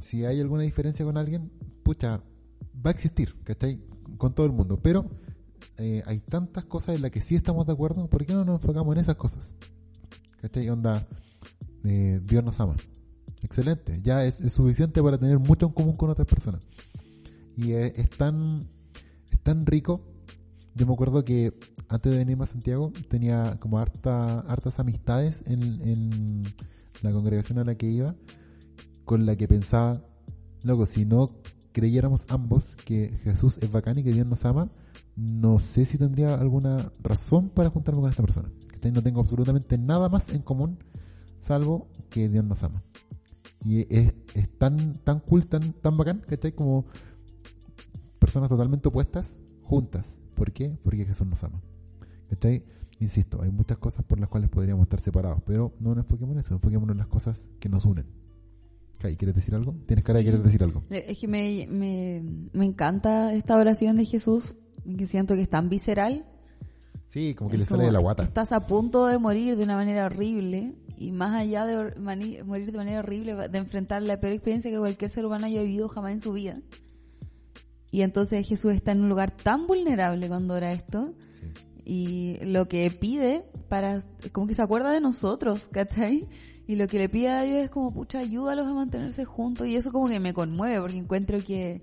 si 0.00 0.24
hay 0.24 0.40
alguna 0.40 0.62
diferencia 0.62 1.04
con 1.04 1.16
alguien, 1.16 1.50
pucha, 1.82 2.20
va 2.84 2.90
a 2.90 2.92
existir, 2.92 3.34
¿cachai? 3.44 3.80
Con 4.18 4.34
todo 4.34 4.46
el 4.46 4.52
mundo. 4.52 4.78
Pero 4.82 5.06
eh, 5.78 6.02
hay 6.06 6.20
tantas 6.20 6.64
cosas 6.64 6.96
en 6.96 7.02
las 7.02 7.10
que 7.10 7.20
sí 7.20 7.34
estamos 7.34 7.66
de 7.66 7.72
acuerdo, 7.72 8.08
¿por 8.08 8.24
qué 8.24 8.34
no 8.34 8.44
nos 8.44 8.60
enfocamos 8.60 8.94
en 8.94 9.02
esas 9.02 9.16
cosas? 9.16 9.52
¿Cachai? 10.40 10.68
Onda, 10.68 11.06
eh, 11.84 12.20
Dios 12.22 12.44
nos 12.44 12.60
ama. 12.60 12.76
Excelente, 13.42 14.00
ya 14.02 14.24
es, 14.24 14.36
suficiente 14.52 15.02
para 15.02 15.18
tener 15.18 15.38
mucho 15.38 15.66
en 15.66 15.72
común 15.72 15.96
con 15.96 16.10
otras 16.10 16.26
personas. 16.26 16.62
Y 17.56 17.72
es, 17.72 17.98
es 17.98 18.10
tan, 18.10 18.68
es 19.30 19.40
tan 19.40 19.66
rico. 19.66 20.00
Yo 20.74 20.86
me 20.86 20.94
acuerdo 20.94 21.24
que 21.24 21.52
antes 21.88 22.12
de 22.12 22.18
venirme 22.18 22.44
a 22.44 22.46
Santiago 22.46 22.92
tenía 23.08 23.58
como 23.60 23.78
harta, 23.78 24.40
hartas 24.40 24.78
amistades 24.78 25.42
en, 25.46 25.62
en 25.82 26.42
la 27.02 27.12
congregación 27.12 27.58
a 27.58 27.64
la 27.64 27.74
que 27.74 27.86
iba, 27.88 28.14
con 29.04 29.26
la 29.26 29.36
que 29.36 29.48
pensaba, 29.48 30.02
loco, 30.62 30.86
si 30.86 31.04
no 31.04 31.42
creyéramos 31.72 32.24
ambos 32.28 32.76
que 32.84 33.18
Jesús 33.24 33.58
es 33.60 33.70
bacán 33.70 33.98
y 33.98 34.04
que 34.04 34.12
Dios 34.12 34.26
nos 34.26 34.44
ama, 34.44 34.70
no 35.16 35.58
sé 35.58 35.84
si 35.84 35.98
tendría 35.98 36.34
alguna 36.34 36.92
razón 37.00 37.50
para 37.50 37.70
juntarme 37.70 38.00
con 38.00 38.10
esta 38.10 38.22
persona. 38.22 38.50
No 38.90 39.02
tengo 39.02 39.20
absolutamente 39.20 39.78
nada 39.78 40.08
más 40.08 40.28
en 40.30 40.42
común, 40.42 40.78
salvo 41.40 41.88
que 42.10 42.28
Dios 42.28 42.44
nos 42.44 42.62
ama. 42.64 42.82
Y 43.64 43.86
es, 43.94 44.16
es 44.34 44.48
tan, 44.58 44.98
tan 45.04 45.20
cool, 45.20 45.46
tan, 45.46 45.72
tan 45.74 45.96
bacán, 45.96 46.22
¿cachai? 46.26 46.52
Como 46.52 46.86
personas 48.18 48.48
totalmente 48.48 48.88
opuestas, 48.88 49.40
juntas. 49.62 50.20
¿Por 50.34 50.52
qué? 50.52 50.76
Porque 50.82 51.04
Jesús 51.04 51.26
nos 51.26 51.42
ama. 51.44 51.60
¿Cachai? 52.28 52.64
Insisto, 52.98 53.42
hay 53.42 53.50
muchas 53.50 53.78
cosas 53.78 54.04
por 54.04 54.20
las 54.20 54.28
cuales 54.28 54.48
podríamos 54.48 54.84
estar 54.84 55.00
separados, 55.00 55.42
pero 55.44 55.72
no 55.80 55.90
nos 55.90 56.04
enfoquemos 56.04 56.34
en 56.34 56.40
eso, 56.40 56.54
enfoquémonos 56.54 56.94
en 56.94 56.98
las 56.98 57.08
cosas 57.08 57.48
que 57.58 57.68
nos 57.68 57.84
unen. 57.84 58.06
Kai, 58.98 59.16
¿Quieres 59.16 59.34
decir 59.34 59.54
algo? 59.54 59.74
Tienes 59.86 60.04
cara 60.04 60.20
de 60.20 60.24
querer 60.24 60.42
decir 60.42 60.62
algo. 60.62 60.84
Es 60.88 61.18
que 61.18 61.26
me, 61.26 61.66
me, 61.68 62.22
me 62.52 62.64
encanta 62.64 63.32
esta 63.34 63.56
oración 63.56 63.96
de 63.96 64.04
Jesús, 64.04 64.54
que 64.96 65.06
siento 65.08 65.34
que 65.34 65.42
es 65.42 65.48
tan 65.48 65.68
visceral. 65.68 66.24
Sí, 67.12 67.34
como 67.34 67.50
que 67.50 67.56
Es 67.56 67.60
le 67.60 67.66
sale 67.66 67.84
de 67.84 67.92
la 67.92 67.98
guata. 68.00 68.22
Estás 68.22 68.52
a 68.52 68.66
punto 68.66 69.04
de 69.06 69.18
morir 69.18 69.54
de 69.58 69.64
una 69.64 69.76
manera 69.76 70.06
horrible 70.06 70.72
y 70.96 71.12
más 71.12 71.34
allá 71.34 71.66
de 71.66 71.94
morir 72.00 72.72
de 72.72 72.78
manera 72.78 73.00
horrible, 73.00 73.34
de 73.50 73.58
enfrentar 73.58 74.02
la 74.02 74.18
peor 74.18 74.32
experiencia 74.32 74.70
que 74.70 74.78
cualquier 74.78 75.10
ser 75.10 75.26
humano 75.26 75.44
haya 75.44 75.60
vivido 75.60 75.90
jamás 75.90 76.12
en 76.12 76.20
su 76.20 76.32
vida. 76.32 76.62
Y 77.90 78.00
entonces 78.00 78.48
Jesús 78.48 78.72
está 78.72 78.92
en 78.92 79.02
un 79.02 79.10
lugar 79.10 79.36
tan 79.36 79.66
vulnerable 79.66 80.26
cuando 80.28 80.54
ora 80.54 80.72
esto 80.72 81.12
Sí. 81.38 81.48
y 81.84 82.44
lo 82.46 82.66
que 82.66 82.90
pide 82.90 83.44
para, 83.68 84.02
como 84.32 84.46
que 84.46 84.54
se 84.54 84.62
acuerda 84.62 84.90
de 84.90 85.02
nosotros, 85.02 85.68
¿cachai? 85.70 86.26
Y 86.66 86.76
lo 86.76 86.86
que 86.86 86.98
le 86.98 87.10
pide 87.10 87.28
a 87.28 87.42
Dios 87.42 87.58
es 87.64 87.68
como, 87.68 87.92
pucha, 87.92 88.20
ayúdalos 88.20 88.66
a 88.66 88.72
mantenerse 88.72 89.26
juntos 89.26 89.66
y 89.66 89.76
eso 89.76 89.92
como 89.92 90.08
que 90.08 90.18
me 90.18 90.32
conmueve 90.32 90.80
porque 90.80 90.96
encuentro 90.96 91.38
que 91.44 91.82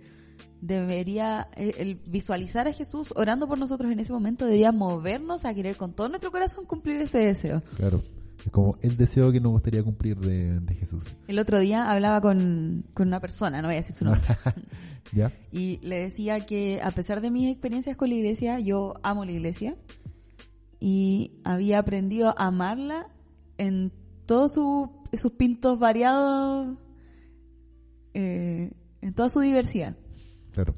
debería, 0.61 1.47
el, 1.55 1.73
el 1.77 1.95
visualizar 1.95 2.67
a 2.67 2.73
Jesús 2.73 3.13
orando 3.15 3.47
por 3.47 3.57
nosotros 3.57 3.91
en 3.91 3.99
ese 3.99 4.11
momento 4.13 4.45
debería 4.45 4.71
movernos 4.71 5.45
a 5.45 5.53
querer 5.53 5.75
con 5.77 5.93
todo 5.93 6.09
nuestro 6.09 6.31
corazón 6.31 6.65
cumplir 6.65 7.01
ese 7.01 7.19
deseo. 7.19 7.61
Claro. 7.77 8.01
Es 8.45 8.51
como 8.51 8.77
el 8.81 8.95
deseo 8.95 9.31
que 9.33 9.41
nos 9.41 9.51
gustaría 9.51 9.83
cumplir 9.83 10.17
de, 10.17 10.59
de 10.61 10.73
Jesús. 10.75 11.03
El 11.27 11.39
otro 11.39 11.59
día 11.59 11.91
hablaba 11.91 12.21
con, 12.21 12.85
con 12.93 13.07
una 13.09 13.19
persona, 13.19 13.61
no 13.61 13.67
voy 13.67 13.75
a 13.75 13.79
decir 13.79 13.95
su 13.95 14.05
nombre, 14.05 14.21
¿Ya? 15.13 15.33
y 15.51 15.77
le 15.85 15.99
decía 15.99 16.39
que 16.45 16.79
a 16.81 16.91
pesar 16.91 17.19
de 17.19 17.31
mis 17.31 17.51
experiencias 17.51 17.97
con 17.97 18.07
la 18.09 18.15
iglesia, 18.15 18.59
yo 18.61 18.93
amo 19.03 19.25
la 19.25 19.31
iglesia 19.33 19.75
y 20.79 21.33
había 21.43 21.79
aprendido 21.79 22.29
a 22.29 22.47
amarla 22.47 23.07
en 23.57 23.91
todos 24.25 24.53
su- 24.53 24.89
sus 25.13 25.31
pintos 25.33 25.77
variados, 25.79 26.77
eh, 28.13 28.71
en 29.01 29.13
toda 29.13 29.29
su 29.29 29.39
diversidad. 29.41 29.95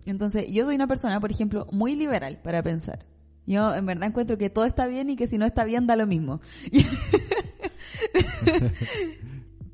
Entonces, 0.05 0.45
yo 0.49 0.65
soy 0.65 0.75
una 0.75 0.87
persona, 0.87 1.19
por 1.19 1.31
ejemplo, 1.31 1.67
muy 1.71 1.95
liberal 1.95 2.39
para 2.43 2.61
pensar. 2.61 3.05
Yo 3.47 3.73
en 3.73 3.85
verdad 3.85 4.09
encuentro 4.09 4.37
que 4.37 4.49
todo 4.49 4.65
está 4.65 4.87
bien 4.87 5.09
y 5.09 5.15
que 5.15 5.27
si 5.27 5.37
no 5.37 5.45
está 5.45 5.63
bien 5.63 5.87
da 5.87 5.95
lo 5.95 6.07
mismo. 6.07 6.41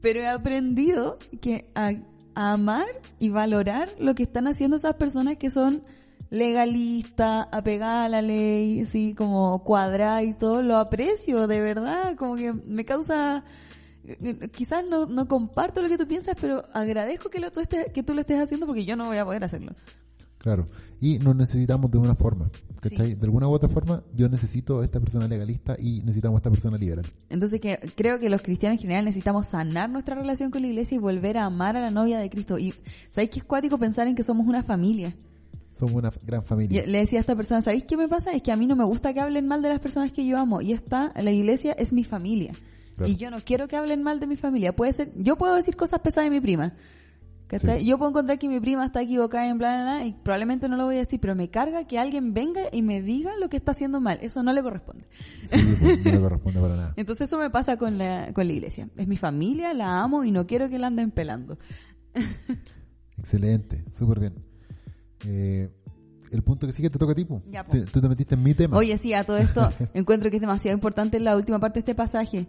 Pero 0.01 0.21
he 0.21 0.27
aprendido 0.27 1.17
que 1.41 1.69
a, 1.75 1.93
a 2.35 2.53
amar 2.53 2.85
y 3.19 3.29
valorar 3.29 3.89
lo 3.99 4.15
que 4.15 4.23
están 4.23 4.47
haciendo 4.47 4.77
esas 4.77 4.95
personas 4.95 5.37
que 5.37 5.49
son 5.49 5.83
legalista, 6.29 7.43
apegada 7.43 8.05
a 8.05 8.09
la 8.09 8.21
ley, 8.21 8.81
así 8.81 9.13
como 9.15 9.63
cuadrada 9.63 10.23
y 10.23 10.33
todo, 10.33 10.61
lo 10.61 10.77
aprecio, 10.77 11.47
de 11.47 11.61
verdad, 11.61 12.15
como 12.15 12.35
que 12.35 12.53
me 12.53 12.85
causa... 12.85 13.43
Quizás 14.51 14.85
no, 14.89 15.05
no 15.05 15.27
comparto 15.27 15.81
lo 15.81 15.89
que 15.89 15.97
tú 15.97 16.07
piensas, 16.07 16.35
pero 16.39 16.63
agradezco 16.73 17.29
que, 17.29 17.39
lo, 17.39 17.51
tú 17.51 17.59
estés, 17.59 17.91
que 17.91 18.03
tú 18.03 18.13
lo 18.13 18.21
estés 18.21 18.39
haciendo 18.39 18.65
porque 18.65 18.85
yo 18.85 18.95
no 18.95 19.05
voy 19.05 19.17
a 19.17 19.25
poder 19.25 19.43
hacerlo. 19.43 19.73
Claro. 20.37 20.67
Y 21.01 21.19
nos 21.19 21.35
necesitamos 21.35 21.91
de 21.91 21.97
una 21.97 22.15
forma. 22.15 22.49
¿cachai? 22.79 23.15
De 23.15 23.25
alguna 23.25 23.47
u 23.47 23.51
otra 23.51 23.69
forma, 23.69 24.03
yo 24.13 24.29
necesito 24.29 24.81
a 24.81 24.85
esta 24.85 24.99
persona 24.99 25.27
legalista 25.27 25.75
y 25.77 25.99
necesitamos 26.01 26.37
a 26.37 26.39
esta 26.39 26.51
persona 26.51 26.77
liberal. 26.77 27.05
Entonces 27.29 27.59
que 27.59 27.79
creo 27.95 28.19
que 28.19 28.29
los 28.29 28.41
cristianos 28.41 28.77
en 28.77 28.81
general 28.81 29.05
necesitamos 29.05 29.47
sanar 29.47 29.89
nuestra 29.89 30.15
relación 30.15 30.51
con 30.51 30.61
la 30.61 30.67
iglesia 30.69 30.95
y 30.95 30.99
volver 30.99 31.37
a 31.37 31.45
amar 31.45 31.75
a 31.75 31.81
la 31.81 31.91
novia 31.91 32.19
de 32.19 32.29
Cristo. 32.29 32.57
Y 32.57 32.73
¿sabéis 33.09 33.31
que 33.31 33.39
es 33.39 33.45
cuático 33.45 33.77
pensar 33.77 34.07
en 34.07 34.15
que 34.15 34.23
somos 34.23 34.47
una 34.47 34.63
familia? 34.63 35.15
Somos 35.73 35.95
una 35.95 36.11
gran 36.25 36.43
familia. 36.43 36.81
Yo 36.81 36.91
le 36.91 36.99
decía 36.99 37.19
a 37.19 37.21
esta 37.21 37.35
persona, 37.35 37.61
¿sabéis 37.61 37.85
qué 37.85 37.97
me 37.97 38.07
pasa? 38.07 38.31
Es 38.31 38.41
que 38.41 38.51
a 38.51 38.57
mí 38.57 38.65
no 38.65 38.75
me 38.75 38.83
gusta 38.83 39.13
que 39.13 39.19
hablen 39.19 39.47
mal 39.47 39.61
de 39.61 39.69
las 39.69 39.79
personas 39.79 40.11
que 40.11 40.25
yo 40.25 40.37
amo. 40.37 40.61
Y 40.61 40.73
esta, 40.73 41.13
la 41.15 41.31
iglesia 41.31 41.73
es 41.73 41.93
mi 41.93 42.03
familia. 42.03 42.51
Claro. 42.97 43.11
Y 43.11 43.15
yo 43.15 43.31
no 43.31 43.37
quiero 43.45 43.67
que 43.67 43.75
hablen 43.77 44.03
mal 44.03 44.19
de 44.19 44.27
mi 44.27 44.35
familia. 44.35 44.75
Puede 44.75 44.91
ser, 44.91 45.11
yo 45.15 45.37
puedo 45.37 45.55
decir 45.55 45.75
cosas 45.77 46.01
pesadas 46.01 46.29
de 46.29 46.35
mi 46.35 46.41
prima. 46.41 46.73
Yo 47.81 47.97
puedo 47.97 48.09
encontrar 48.09 48.37
que 48.39 48.49
mi 48.49 48.59
prima 48.59 48.85
está 48.85 49.01
equivocada 49.01 49.47
en 49.47 49.57
bla, 49.57 49.73
bla, 49.75 49.83
bla, 49.99 50.05
y 50.05 50.11
probablemente 50.11 50.67
no 50.67 50.75
lo 50.75 50.83
voy 50.83 50.95
a 50.95 50.99
decir, 50.99 51.17
pero 51.21 51.33
me 51.33 51.49
carga 51.49 51.87
que 51.87 51.97
alguien 51.97 52.33
venga 52.33 52.63
y 52.73 52.81
me 52.81 53.01
diga 53.01 53.31
lo 53.39 53.47
que 53.47 53.55
está 53.55 53.71
haciendo 53.71 54.01
mal. 54.01 54.19
Eso 54.21 54.43
no 54.43 54.51
le 54.51 54.61
corresponde. 54.61 55.05
Sí, 55.45 55.55
no 56.03 56.11
le 56.11 56.19
corresponde 56.19 56.59
para 56.59 56.75
nada. 56.75 56.93
Entonces 56.97 57.29
eso 57.29 57.37
me 57.39 57.49
pasa 57.49 57.77
con 57.77 57.97
la, 57.97 58.33
con 58.33 58.45
la 58.47 58.51
iglesia. 58.53 58.89
Es 58.97 59.07
mi 59.07 59.15
familia, 59.15 59.73
la 59.73 60.01
amo 60.01 60.25
y 60.25 60.31
no 60.31 60.45
quiero 60.45 60.67
que 60.69 60.77
la 60.77 60.87
anden 60.87 61.11
pelando. 61.11 61.57
Excelente, 63.17 63.85
súper 63.97 64.19
bien. 64.19 64.33
Eh, 65.25 65.69
el 66.31 66.43
punto 66.43 66.67
que 66.67 66.73
sí 66.73 66.81
que 66.81 66.89
te 66.89 66.99
toca 66.99 67.13
a 67.13 67.15
ti. 67.15 67.25
Ya. 67.49 67.63
Te- 67.63 67.81
tú 67.85 68.01
te 68.01 68.09
metiste 68.09 68.35
en 68.35 68.43
mi 68.43 68.53
tema. 68.53 68.75
Oye, 68.77 68.97
sí, 68.97 69.13
a 69.13 69.23
todo 69.23 69.37
esto 69.37 69.69
encuentro 69.93 70.29
que 70.29 70.37
es 70.37 70.41
demasiado 70.41 70.75
importante 70.75 71.19
la 71.19 71.35
última 71.35 71.59
parte 71.59 71.75
de 71.75 71.79
este 71.79 71.95
pasaje. 71.95 72.47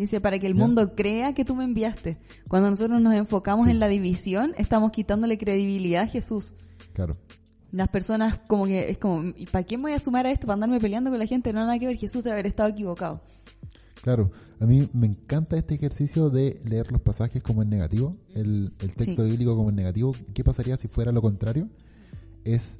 Dice, 0.00 0.20
para 0.20 0.38
que 0.38 0.46
el 0.46 0.54
mundo 0.54 0.94
crea 0.94 1.34
que 1.34 1.44
tú 1.44 1.54
me 1.54 1.64
enviaste. 1.64 2.16
Cuando 2.48 2.70
nosotros 2.70 3.00
nos 3.02 3.14
enfocamos 3.14 3.66
Sí. 3.66 3.70
en 3.72 3.80
la 3.80 3.88
división, 3.88 4.54
estamos 4.56 4.92
quitándole 4.92 5.36
credibilidad 5.36 6.04
a 6.04 6.06
Jesús. 6.06 6.54
Claro. 6.94 7.16
Las 7.70 7.88
personas 7.88 8.40
como 8.48 8.64
que 8.64 8.90
es 8.90 8.96
como, 8.98 9.32
¿y 9.36 9.44
para 9.46 9.62
qué 9.64 9.76
me 9.76 9.82
voy 9.84 9.92
a 9.92 9.98
sumar 9.98 10.26
a 10.26 10.30
esto? 10.32 10.46
¿Para 10.46 10.54
andarme 10.54 10.80
peleando 10.80 11.10
con 11.10 11.18
la 11.18 11.26
gente? 11.26 11.52
No, 11.52 11.60
nada 11.60 11.78
que 11.78 11.86
ver, 11.86 11.96
Jesús 11.96 12.24
debe 12.24 12.32
haber 12.32 12.46
estado 12.46 12.70
equivocado. 12.70 13.20
Claro, 14.02 14.30
a 14.58 14.64
mí 14.64 14.88
me 14.94 15.06
encanta 15.06 15.58
este 15.58 15.74
ejercicio 15.74 16.30
de 16.30 16.60
leer 16.64 16.90
los 16.90 17.02
pasajes 17.02 17.42
como 17.42 17.62
en 17.62 17.68
negativo, 17.68 18.16
el, 18.34 18.72
el 18.80 18.94
texto 18.94 19.22
Sí. 19.24 19.30
bíblico 19.30 19.54
como 19.54 19.68
en 19.68 19.76
negativo. 19.76 20.12
¿Qué 20.32 20.42
pasaría 20.42 20.78
si 20.78 20.88
fuera 20.88 21.12
lo 21.12 21.20
contrario? 21.20 21.68
Es 22.44 22.78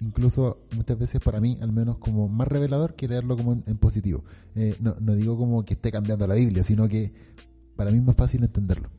incluso 0.00 0.58
muchas 0.76 0.98
veces 0.98 1.22
para 1.22 1.40
mí, 1.40 1.58
al 1.60 1.72
menos 1.72 1.98
como 1.98 2.28
más 2.28 2.48
revelador 2.48 2.94
que 2.94 3.08
leerlo 3.08 3.36
como 3.36 3.52
en, 3.52 3.64
en 3.66 3.78
positivo. 3.78 4.24
Eh, 4.54 4.76
no, 4.80 4.96
no 5.00 5.14
digo 5.14 5.36
como 5.36 5.64
que 5.64 5.74
esté 5.74 5.90
cambiando 5.90 6.26
la 6.26 6.34
Biblia, 6.34 6.62
sino 6.62 6.88
que 6.88 7.12
para 7.76 7.90
mí 7.90 7.98
es 7.98 8.04
más 8.04 8.16
fácil 8.16 8.42
entenderlo. 8.42 8.90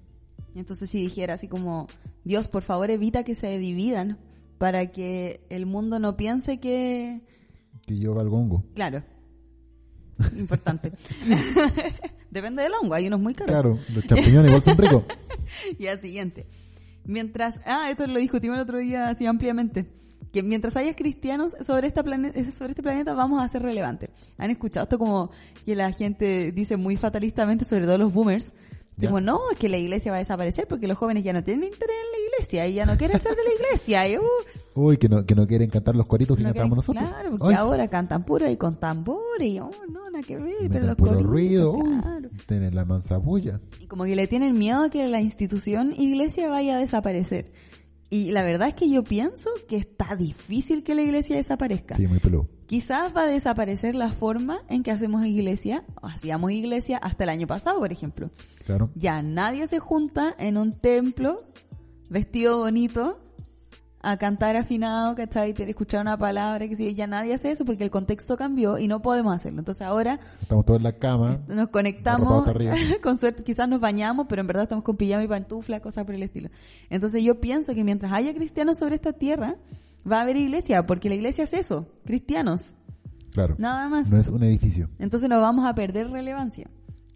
Entonces 0.56 0.90
si 0.90 1.02
dijera 1.02 1.36
así 1.36 1.48
como, 1.48 1.88
Dios, 2.24 2.48
por 2.48 2.64
favor 2.64 2.90
evita 2.92 3.24
que 3.24 3.36
se 3.36 3.58
dividan 3.58 4.18
para 4.58 4.88
que 4.88 5.46
el 5.50 5.66
mundo 5.66 6.00
no 6.00 6.18
piense 6.18 6.60
que... 6.60 7.22
Que 7.86 7.98
yo 7.98 8.14
valgo 8.14 8.38
hongo. 8.38 8.64
Claro. 8.76 9.04
Importante. 10.38 10.92
Depende 12.32 12.64
del 12.64 12.74
hongo, 12.74 12.94
hay 12.94 13.08
unos 13.08 13.22
muy 13.22 13.34
caros. 13.34 13.52
Claro, 13.52 13.80
los 13.94 14.06
champiñones 14.06 14.50
igual 14.50 14.64
son 14.64 14.78
ricos. 14.78 15.04
Y 15.80 15.88
al 15.88 16.00
siguiente. 16.00 16.46
Mientras, 17.06 17.56
ah, 17.66 17.90
esto 17.90 18.06
lo 18.06 18.20
discutimos 18.20 18.58
el 18.58 18.62
otro 18.62 18.78
día 18.78 19.10
así 19.10 19.26
ampliamente. 19.26 19.88
Que 20.32 20.44
mientras 20.44 20.76
haya 20.76 20.96
cristianos 20.96 21.56
sobre, 21.62 21.88
esta 21.88 22.04
plane- 22.04 22.52
sobre 22.52 22.72
este 22.72 22.84
planeta 22.84 23.14
vamos 23.14 23.42
a 23.42 23.48
ser 23.48 23.64
relevantes. 23.64 24.10
¿Han 24.38 24.52
escuchado 24.52 24.84
esto 24.84 25.00
como 25.00 25.32
que 25.66 25.76
la 25.76 25.92
gente 25.92 26.52
dice 26.52 26.78
muy 26.78 26.98
fatalistamente, 26.98 27.66
sobre 27.66 27.86
todo 27.86 27.98
los 27.98 28.14
boomers? 28.14 28.54
Como, 29.02 29.22
no, 29.22 29.40
es 29.50 29.58
que 29.58 29.70
la 29.70 29.78
iglesia 29.78 30.12
va 30.12 30.18
a 30.18 30.20
desaparecer 30.20 30.68
porque 30.68 30.86
los 30.86 30.98
jóvenes 30.98 31.24
ya 31.24 31.32
no 31.32 31.42
tienen 31.42 31.64
interés 31.72 31.96
en 32.06 32.12
la 32.12 32.28
iglesia 32.36 32.68
y 32.68 32.74
ya 32.74 32.86
no 32.86 32.98
quieren 32.98 33.18
ser 33.22 33.32
de 33.32 33.44
la 33.46 33.54
iglesia. 33.54 34.08
Y, 34.10 34.18
uh, 34.18 34.22
Uy, 34.76 34.98
que 34.98 35.08
no, 35.08 35.26
que 35.26 35.36
no 35.36 35.48
quieren 35.48 35.70
cantar 35.70 35.96
los 35.96 36.06
cuaritos 36.06 36.36
que 36.38 36.44
no 36.44 36.52
quieren- 36.52 36.70
nosotros. 36.70 37.08
Claro, 37.10 37.32
porque 37.32 37.48
Ay, 37.48 37.54
ahora 37.56 37.88
cantan 37.88 38.26
puro 38.26 38.50
y 38.52 38.58
con 38.58 38.78
tambores 38.78 39.48
y, 39.48 39.58
oh, 39.60 39.70
no, 39.90 40.10
nada 40.12 40.22
que 40.22 40.38
ver. 40.38 40.54
pero 40.70 40.86
los 40.88 40.96
puro 40.98 41.12
coritos, 41.12 41.32
ruido. 41.32 41.80
claro. 41.80 42.30
tienen 42.46 42.76
la 42.76 42.84
manzabulla. 42.84 43.62
Y 43.80 43.88
como 43.88 44.04
que 44.04 44.18
le 44.18 44.28
tienen 44.28 44.60
miedo 44.60 44.84
a 44.84 44.90
que 44.90 45.08
la 45.08 45.22
institución 45.22 45.94
iglesia 45.98 46.50
vaya 46.50 46.76
a 46.76 46.80
desaparecer. 46.80 47.54
Y 48.10 48.32
la 48.32 48.42
verdad 48.44 48.70
es 48.70 48.74
que 48.74 48.90
yo 48.90 49.04
pienso 49.04 49.52
que 49.68 49.76
está 49.76 50.16
difícil 50.16 50.84
que 50.84 50.96
la 50.96 51.02
iglesia 51.02 51.36
desaparezca. 51.36 51.96
Sí, 51.96 52.08
muy 52.08 52.20
peludo. 52.20 52.48
Quizás 52.66 53.16
va 53.16 53.24
a 53.24 53.28
desaparecer 53.28 53.96
la 53.96 54.12
forma 54.12 54.62
en 54.68 54.84
que 54.84 54.92
hacemos 54.92 55.26
iglesia, 55.26 55.84
o 56.02 56.08
hacíamos 56.08 56.52
iglesia 56.52 56.98
hasta 56.98 57.24
el 57.24 57.30
año 57.30 57.48
pasado, 57.48 57.80
por 57.80 57.92
ejemplo. 57.92 58.32
Claro. 58.66 58.90
Ya 58.96 59.22
nadie 59.22 59.68
se 59.68 59.80
junta 59.80 60.36
en 60.38 60.58
un 60.58 60.78
templo 60.80 61.44
vestido 62.10 62.58
bonito 62.58 63.20
a 64.02 64.18
cantar 64.18 64.56
afinado, 64.56 65.14
¿cachai? 65.16 65.54
Escuchar 65.58 66.02
una 66.02 66.18
palabra, 66.18 66.68
que 66.68 66.76
yo. 66.76 66.90
Ya 66.92 67.06
nadie 67.08 67.34
hace 67.34 67.52
eso 67.52 67.66
porque 67.66 67.84
el 67.84 67.92
contexto 67.92 68.38
cambió 68.38 68.78
y 68.78 68.88
no 68.88 69.02
podemos 69.02 69.36
hacerlo. 69.36 69.60
Entonces 69.60 69.86
ahora 69.86 70.20
Estamos 70.42 70.66
todos 70.66 70.80
en 70.80 70.84
la 70.84 70.94
cama. 70.94 71.40
nos 71.48 71.68
conectamos, 71.70 72.46
con 73.04 73.20
suerte, 73.20 73.44
quizás 73.44 73.68
nos 73.68 73.82
bañamos, 73.82 74.28
pero 74.30 74.42
en 74.42 74.48
verdad 74.48 74.64
estamos 74.64 74.84
con 74.86 74.96
pijama 74.96 75.24
y 75.24 75.28
pantufla, 75.28 75.80
cosas 75.82 76.06
por 76.06 76.16
el 76.16 76.24
estilo. 76.24 76.50
Entonces 76.90 77.24
yo 77.24 77.40
pienso 77.42 77.74
que 77.74 77.84
mientras 77.84 78.12
haya 78.14 78.34
cristianos 78.34 78.78
sobre 78.80 78.96
esta 78.96 79.14
tierra, 79.14 79.56
va 80.10 80.20
a 80.20 80.22
haber 80.22 80.38
iglesia, 80.38 80.86
porque 80.86 81.10
la 81.10 81.16
iglesia 81.16 81.44
es 81.44 81.54
eso, 81.54 81.88
cristianos, 82.06 82.74
Claro. 83.34 83.56
nada 83.60 83.90
más. 83.90 84.10
No 84.10 84.18
es 84.18 84.28
un 84.28 84.42
edificio. 84.44 84.90
Entonces 84.98 85.30
no 85.30 85.40
vamos 85.42 85.66
a 85.66 85.74
perder 85.76 86.10
relevancia. 86.10 86.70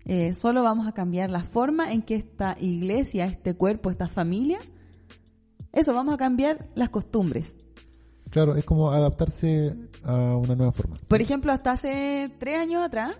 Eh, 0.05 0.33
solo 0.33 0.63
vamos 0.63 0.85
a 0.85 0.91
cambiar 0.91 1.29
la 1.29 1.43
forma 1.43 1.93
en 1.93 2.01
que 2.01 2.15
esta 2.15 2.57
iglesia, 2.59 3.23
este 3.23 3.53
cuerpo, 3.55 3.89
esta 3.89 4.09
familia, 4.09 4.59
eso, 5.73 5.93
vamos 5.93 6.13
a 6.13 6.17
cambiar 6.17 6.69
las 6.75 6.89
costumbres. 6.89 7.53
Claro, 8.29 8.55
es 8.55 8.63
como 8.65 8.91
adaptarse 8.91 9.75
a 10.03 10.35
una 10.37 10.55
nueva 10.55 10.71
forma. 10.71 10.95
Por 11.07 11.21
ejemplo, 11.21 11.51
hasta 11.51 11.71
hace 11.71 12.31
tres 12.39 12.59
años 12.59 12.81
atrás, 12.83 13.19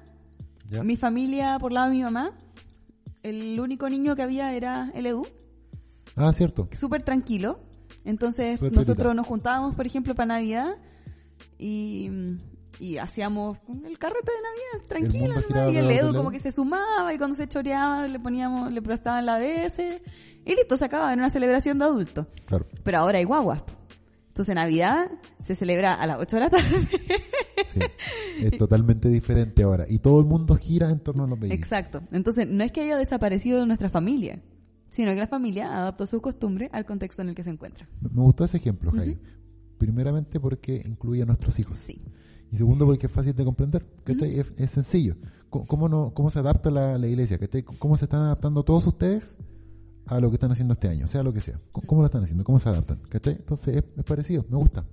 ¿Ya? 0.69 0.81
Mi 0.83 0.95
familia, 0.95 1.57
por 1.59 1.71
lado 1.71 1.89
de 1.89 1.95
mi 1.97 2.03
mamá, 2.03 2.31
el 3.21 3.59
único 3.59 3.89
niño 3.89 4.15
que 4.15 4.21
había 4.23 4.53
era 4.53 4.91
el 4.95 5.05
Edu, 5.05 5.23
Ah, 6.15 6.31
cierto. 6.33 6.67
súper 6.73 7.03
tranquilo. 7.03 7.59
Entonces 8.05 8.61
nosotros 8.71 9.13
nos 9.15 9.27
juntábamos, 9.27 9.75
por 9.75 9.85
ejemplo, 9.85 10.15
para 10.15 10.27
Navidad 10.27 10.75
y, 11.59 12.09
y 12.79 12.97
hacíamos 12.97 13.57
el 13.85 13.97
carrete 13.97 14.31
de 14.31 14.41
Navidad 14.41 14.87
tranquilo. 14.89 15.27
nomás, 15.27 15.45
giraba 15.45 15.71
y 15.71 15.77
el 15.77 15.91
Edu 15.91 16.13
como 16.15 16.31
que 16.31 16.39
se 16.39 16.51
sumaba 16.51 17.13
y 17.13 17.17
cuando 17.17 17.35
se 17.35 17.47
choreaba 17.47 18.07
le 18.07 18.19
poníamos, 18.19 18.71
le 18.71 18.81
prestaban 18.81 19.25
la 19.25 19.37
DS 19.39 19.79
y 20.45 20.55
listo, 20.55 20.77
se 20.77 20.85
acababa, 20.85 21.13
era 21.13 21.21
una 21.21 21.29
celebración 21.29 21.79
de 21.79 21.85
adultos. 21.85 22.27
Claro. 22.45 22.65
Pero 22.83 22.97
ahora 22.97 23.19
hay 23.19 23.23
guaguas. 23.23 23.63
Entonces 24.33 24.55
Navidad 24.55 25.11
se 25.43 25.53
celebra 25.53 25.93
a 25.93 26.07
las 26.07 26.17
8 26.19 26.35
de 26.35 26.39
la 26.39 26.49
tarde. 26.49 26.87
Sí. 27.67 27.79
es 28.41 28.57
totalmente 28.57 29.07
diferente 29.09 29.63
ahora. 29.63 29.85
Y 29.87 29.99
todo 29.99 30.19
el 30.19 30.25
mundo 30.25 30.55
gira 30.55 30.89
en 30.89 30.99
torno 30.99 31.23
a 31.23 31.27
los 31.27 31.39
babies. 31.39 31.57
Exacto. 31.57 32.01
Entonces, 32.11 32.47
no 32.47 32.63
es 32.63 32.71
que 32.71 32.81
haya 32.81 32.97
desaparecido 32.97 33.59
de 33.59 33.67
nuestra 33.67 33.89
familia, 33.89 34.41
sino 34.89 35.11
que 35.11 35.19
la 35.19 35.27
familia 35.27 35.71
adaptó 35.71 36.05
sus 36.05 36.21
costumbres 36.21 36.69
al 36.73 36.85
contexto 36.85 37.21
en 37.21 37.29
el 37.29 37.35
que 37.35 37.43
se 37.43 37.51
encuentra. 37.51 37.87
Me 38.01 38.21
gustó 38.21 38.45
ese 38.45 38.57
ejemplo. 38.57 38.91
Jai. 38.91 39.17
Primeramente 39.77 40.39
porque 40.39 40.81
incluye 40.85 41.21
a 41.21 41.25
nuestros 41.25 41.57
hijos. 41.59 41.77
Sí. 41.79 42.01
Y 42.51 42.57
segundo 42.57 42.85
porque 42.85 43.05
es 43.05 43.11
fácil 43.11 43.35
de 43.35 43.45
comprender. 43.45 43.85
¿cachai? 44.03 44.39
es, 44.39 44.51
es 44.57 44.71
sencillo. 44.71 45.15
¿Cómo, 45.49 45.87
no, 45.87 46.11
¿Cómo 46.15 46.31
se 46.31 46.39
adapta 46.39 46.71
la, 46.71 46.97
la 46.97 47.07
iglesia? 47.07 47.39
¿Cómo 47.77 47.97
se 47.97 48.05
están 48.05 48.21
adaptando 48.21 48.63
todos 48.63 48.87
ustedes 48.87 49.37
a 50.05 50.19
lo 50.19 50.29
que 50.29 50.35
están 50.35 50.51
haciendo 50.51 50.73
este 50.73 50.87
año? 50.89 51.07
Sea 51.07 51.23
lo 51.23 51.33
que 51.33 51.39
sea. 51.41 51.59
¿Cómo, 51.71 52.01
lo 52.01 52.05
están 52.07 52.23
haciendo? 52.23 52.43
¿Cómo 52.43 52.59
se 52.59 52.69
adaptan? 52.69 52.99
¿cachai? 53.09 53.33
Entonces 53.33 53.77
es, 53.77 53.83
es 53.97 54.03
parecido. 54.03 54.45
Me 54.49 54.57
gusta. 54.57 54.85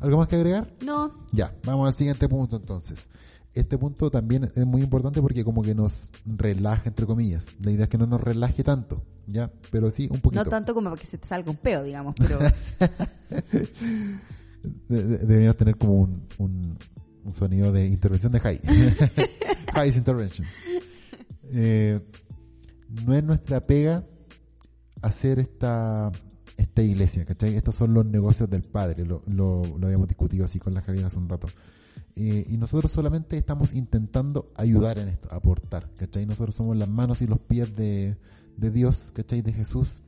¿Algo 0.00 0.16
más 0.18 0.28
que 0.28 0.36
agregar? 0.36 0.72
No, 0.84 1.26
Ya, 1.32 1.54
vamos 1.64 1.86
al 1.86 1.94
siguiente 1.94 2.28
punto 2.28 2.56
entonces. 2.56 3.06
Este 3.52 3.76
punto 3.76 4.10
también 4.10 4.50
es 4.54 4.64
muy 4.64 4.80
importante 4.80 5.20
porque 5.20 5.44
como 5.44 5.60
que 5.62 5.74
nos 5.74 6.08
relaja, 6.24 6.84
entre 6.86 7.04
comillas. 7.04 7.46
La 7.60 7.70
idea 7.72 7.84
es 7.84 7.90
que 7.90 7.98
no 7.98 8.06
nos 8.06 8.20
relaje 8.20 8.62
tanto, 8.62 9.02
¿ya? 9.26 9.50
Pero 9.72 9.90
sí 9.90 10.08
un 10.10 10.20
poquito. 10.20 10.44
no 10.44 10.48
tanto 10.50 10.72
como 10.72 10.88
para 10.90 11.00
que 11.02 11.08
se 11.08 11.18
te 11.18 11.26
salga 11.26 11.50
un 11.50 11.56
peo, 11.56 11.82
digamos, 11.82 12.14
pero 12.16 12.38
De- 14.88 15.04
de- 15.04 15.18
deberíamos 15.18 15.56
tener 15.56 15.76
como 15.76 15.94
un, 16.00 16.22
un, 16.38 16.76
un 17.24 17.32
sonido 17.32 17.72
de 17.72 17.86
intervención 17.86 18.30
de 18.32 18.40
high. 18.40 18.60
High's 19.74 19.96
intervention. 19.96 20.46
Eh, 21.52 22.00
no 23.06 23.14
es 23.14 23.24
nuestra 23.24 23.66
pega 23.66 24.04
hacer 25.02 25.38
esta, 25.38 26.10
esta 26.56 26.82
iglesia, 26.82 27.24
¿cachai? 27.24 27.54
Estos 27.56 27.74
son 27.74 27.94
los 27.94 28.04
negocios 28.04 28.50
del 28.50 28.62
Padre, 28.62 29.04
lo, 29.04 29.22
lo, 29.26 29.62
lo 29.78 29.86
habíamos 29.86 30.08
discutido 30.08 30.44
así 30.44 30.58
con 30.58 30.74
la 30.74 30.82
Javier 30.82 31.06
hace 31.06 31.18
un 31.18 31.28
rato. 31.28 31.48
Eh, 32.16 32.44
y 32.48 32.56
nosotros 32.56 32.90
solamente 32.90 33.38
estamos 33.38 33.72
intentando 33.72 34.52
ayudar 34.56 34.98
en 34.98 35.08
esto, 35.08 35.28
aportar, 35.32 35.88
¿cachai? 35.96 36.26
Nosotros 36.26 36.54
somos 36.54 36.76
las 36.76 36.88
manos 36.88 37.22
y 37.22 37.26
los 37.26 37.38
pies 37.38 37.74
de, 37.76 38.16
de 38.56 38.70
Dios, 38.70 39.12
¿cachai? 39.14 39.42
De 39.42 39.52
Jesús, 39.52 40.02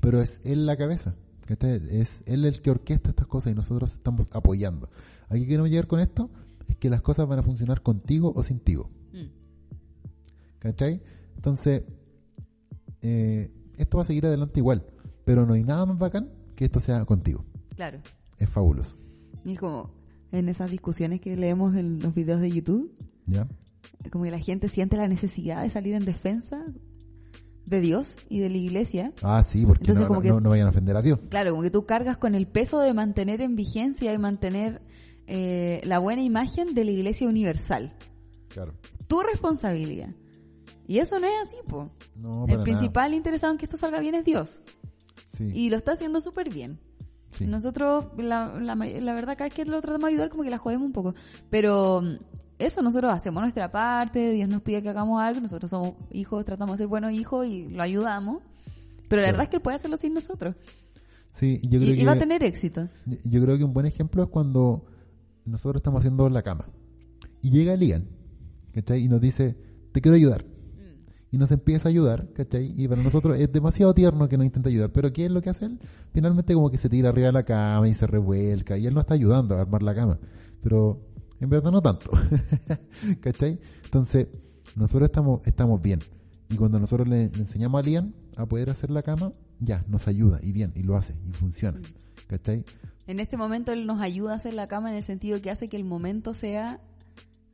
pero 0.00 0.22
es 0.22 0.40
Él 0.44 0.64
la 0.64 0.76
cabeza, 0.76 1.16
¿cachai? 1.44 1.82
Es 1.90 2.22
él 2.26 2.44
el 2.44 2.62
que 2.62 2.70
orquesta 2.70 3.10
estas 3.10 3.26
cosas 3.26 3.52
y 3.52 3.56
nosotros 3.56 3.92
estamos 3.92 4.28
apoyando. 4.32 4.90
¿A 5.28 5.34
qué 5.34 5.46
queremos 5.46 5.70
llegar 5.70 5.86
con 5.86 6.00
esto? 6.00 6.30
Es 6.68 6.76
que 6.76 6.90
las 6.90 7.02
cosas 7.02 7.26
van 7.26 7.38
a 7.38 7.42
funcionar 7.42 7.82
contigo 7.82 8.32
o 8.36 8.42
sin 8.42 8.60
tigo. 8.60 8.90
Mm. 9.12 10.58
¿Cachai? 10.58 11.02
Entonces, 11.38 11.84
eh, 13.02 13.50
esto 13.76 13.96
va 13.98 14.02
a 14.02 14.06
seguir 14.06 14.26
adelante 14.26 14.58
igual, 14.60 14.84
pero 15.24 15.46
no 15.46 15.54
hay 15.54 15.62
nada 15.64 15.86
más 15.86 15.98
bacán 15.98 16.30
que 16.56 16.64
esto 16.64 16.80
sea 16.80 17.04
contigo. 17.04 17.44
Claro. 17.76 18.00
Es 18.38 18.48
fabuloso. 18.50 18.96
Y 19.44 19.56
como 19.56 19.94
en 20.32 20.48
esas 20.48 20.70
discusiones 20.70 21.20
que 21.20 21.36
leemos 21.36 21.76
en 21.76 22.00
los 22.00 22.14
videos 22.14 22.40
de 22.40 22.50
YouTube, 22.50 22.92
¿Ya? 23.26 23.46
como 24.10 24.24
que 24.24 24.30
la 24.30 24.40
gente 24.40 24.68
siente 24.68 24.96
la 24.96 25.06
necesidad 25.08 25.62
de 25.62 25.70
salir 25.70 25.94
en 25.94 26.04
defensa 26.04 26.64
de 27.66 27.80
Dios 27.80 28.14
y 28.28 28.40
de 28.40 28.48
la 28.50 28.56
iglesia. 28.56 29.12
Ah, 29.22 29.42
sí, 29.46 29.64
porque 29.64 29.82
Entonces, 29.82 30.02
no, 30.02 30.08
como 30.08 30.18
no- 30.18 30.22
que- 30.22 30.28
no- 30.30 30.40
no 30.40 30.50
vayan 30.50 30.66
a 30.66 30.70
ofender 30.70 30.96
a 30.96 31.02
Dios. 31.02 31.20
Claro, 31.28 31.50
como 31.52 31.62
que 31.62 31.70
tú 31.70 31.86
cargas 31.86 32.16
con 32.16 32.34
el 32.34 32.46
peso 32.48 32.80
de 32.80 32.92
mantener 32.94 33.40
en 33.42 33.54
vigencia 33.56 34.12
y 34.12 34.18
mantener 34.18 34.82
eh, 35.30 35.82
la 35.84 35.98
buena 35.98 36.22
imagen 36.22 36.74
de 36.74 36.84
la 36.84 36.90
iglesia 36.90 37.28
universal. 37.28 37.94
Claro. 38.48 38.72
Tu 39.06 39.20
responsabilidad. 39.20 40.08
Y 40.88 40.98
eso 40.98 41.20
no 41.20 41.26
es 41.28 41.34
así, 41.46 41.56
po. 41.68 41.90
No, 42.16 42.46
el 42.48 42.62
principal 42.62 43.14
interesado 43.14 43.52
en 43.52 43.58
que 43.58 43.66
esto 43.66 43.76
salga 43.76 44.00
bien 44.00 44.14
es 44.16 44.24
Dios. 44.24 44.60
Sí, 45.36 45.44
Y 45.54 45.70
lo 45.70 45.76
está 45.76 45.92
haciendo 45.92 46.20
súper 46.20 46.52
bien. 46.52 46.80
sí. 47.30 47.46
Nosotros, 47.46 48.06
la, 48.16 48.58
la, 48.58 48.74
la 48.74 49.14
verdad, 49.14 49.36
cada 49.36 49.44
vez 49.44 49.54
que 49.54 49.64
lo 49.66 49.80
tratamos 49.80 50.08
de 50.08 50.14
ayudar, 50.14 50.30
como 50.30 50.42
que 50.42 50.50
la 50.50 50.58
jodemos 50.58 50.86
un 50.86 50.92
poco. 50.92 51.14
Pero 51.50 52.00
mm, 52.02 52.16
eso 52.58 52.82
nosotros 52.82 53.12
hacemos 53.12 53.42
nuestra 53.42 53.70
parte, 53.70 54.32
Dios 54.32 54.48
nos 54.48 54.62
pide 54.62 54.82
que 54.82 54.88
hagamos 54.88 55.20
algo, 55.22 55.40
nosotros 55.42 55.70
somos 55.70 55.92
hijos, 56.10 56.44
tratamos 56.44 56.74
de 56.74 56.78
ser 56.78 56.86
buenos 56.88 57.12
hijos 57.12 57.46
y 57.46 57.68
lo 57.68 57.82
ayudamos. 57.82 58.42
Pero 59.08 59.22
la 59.22 59.28
verdad 59.28 59.42
es 59.44 59.48
que 59.50 59.56
Él 59.56 59.62
puede 59.62 59.76
hacerlo 59.76 59.96
sin 59.98 60.14
nosotros. 60.14 60.56
Sí, 61.30 61.60
yo 61.64 61.78
creo 61.78 61.92
Y, 61.92 61.96
que 61.96 62.02
y 62.02 62.04
va 62.06 62.12
a 62.12 62.18
tener 62.18 62.42
éxito. 62.42 62.88
yo 63.24 63.42
creo 63.42 63.56
que 63.58 63.64
un 63.64 63.74
buen 63.74 63.86
ejemplo 63.86 64.22
es 64.24 64.30
cuando 64.30 64.86
nosotros 65.44 65.80
estamos 65.80 66.00
haciendo 66.00 66.28
la 66.30 66.42
cama 66.42 66.66
y 67.42 67.50
llega 67.50 67.76
Lian, 67.76 68.08
¿cachai? 68.72 69.04
Y 69.04 69.08
nos 69.08 69.20
dice, 69.20 69.54
te 69.92 70.00
quiero 70.00 70.16
ayudar. 70.16 70.44
Y 71.30 71.38
nos 71.38 71.50
empieza 71.50 71.88
a 71.88 71.90
ayudar, 71.90 72.32
¿cachai? 72.32 72.72
Y 72.76 72.88
para 72.88 73.02
nosotros 73.02 73.38
es 73.38 73.52
demasiado 73.52 73.92
tierno 73.92 74.28
que 74.28 74.38
nos 74.38 74.46
intenta 74.46 74.70
ayudar. 74.70 74.90
Pero 74.92 75.12
¿qué 75.12 75.26
es 75.26 75.30
lo 75.30 75.42
que 75.42 75.50
hace 75.50 75.66
él? 75.66 75.78
Finalmente 76.12 76.54
como 76.54 76.70
que 76.70 76.78
se 76.78 76.88
tira 76.88 77.10
arriba 77.10 77.26
de 77.26 77.32
la 77.32 77.44
cama 77.44 77.86
y 77.88 77.94
se 77.94 78.06
revuelca. 78.06 78.78
Y 78.78 78.86
él 78.86 78.94
no 78.94 79.00
está 79.00 79.14
ayudando 79.14 79.56
a 79.56 79.60
armar 79.60 79.82
la 79.82 79.94
cama. 79.94 80.18
Pero 80.62 81.02
en 81.40 81.50
verdad 81.50 81.70
no 81.70 81.82
tanto. 81.82 82.10
¿cachai? 83.20 83.58
Entonces, 83.84 84.28
nosotros 84.74 85.08
estamos, 85.08 85.40
estamos 85.44 85.82
bien. 85.82 86.00
Y 86.48 86.56
cuando 86.56 86.80
nosotros 86.80 87.06
le 87.06 87.24
enseñamos 87.24 87.78
a 87.78 87.84
Lian 87.84 88.14
a 88.36 88.46
poder 88.46 88.70
hacer 88.70 88.90
la 88.90 89.02
cama, 89.02 89.32
ya, 89.60 89.84
nos 89.88 90.08
ayuda. 90.08 90.38
Y 90.42 90.52
bien, 90.52 90.72
y 90.74 90.82
lo 90.82 90.96
hace, 90.96 91.14
y 91.28 91.32
funciona. 91.32 91.80
¿Cachai? 92.26 92.64
En 93.06 93.20
este 93.20 93.36
momento 93.36 93.72
Él 93.72 93.86
nos 93.86 94.00
ayuda 94.00 94.32
a 94.32 94.36
hacer 94.36 94.54
la 94.54 94.68
cama 94.68 94.90
en 94.90 94.96
el 94.96 95.02
sentido 95.02 95.40
que 95.40 95.50
hace 95.50 95.68
que 95.68 95.76
el 95.76 95.84
momento 95.84 96.34
sea 96.34 96.80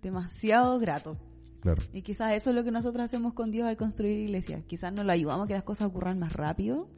demasiado 0.02 0.78
grato. 0.78 1.16
Claro. 1.64 1.83
Y 1.92 2.02
quizás 2.02 2.35
eso 2.35 2.50
es 2.50 2.56
lo 2.56 2.62
que 2.62 2.71
nosotros 2.71 3.02
hacemos 3.02 3.33
con 3.33 3.50
Dios 3.50 3.66
al 3.66 3.76
construir 3.76 4.16
iglesia. 4.18 4.62
Quizás 4.66 4.92
nos 4.92 5.04
lo 5.04 5.11
ayudamos 5.11 5.47
a 5.47 5.49
que 5.49 5.54
las 5.54 5.62
cosas 5.64 5.88
ocurran 5.88 6.18
más 6.21 6.33
rápido, 6.35 6.88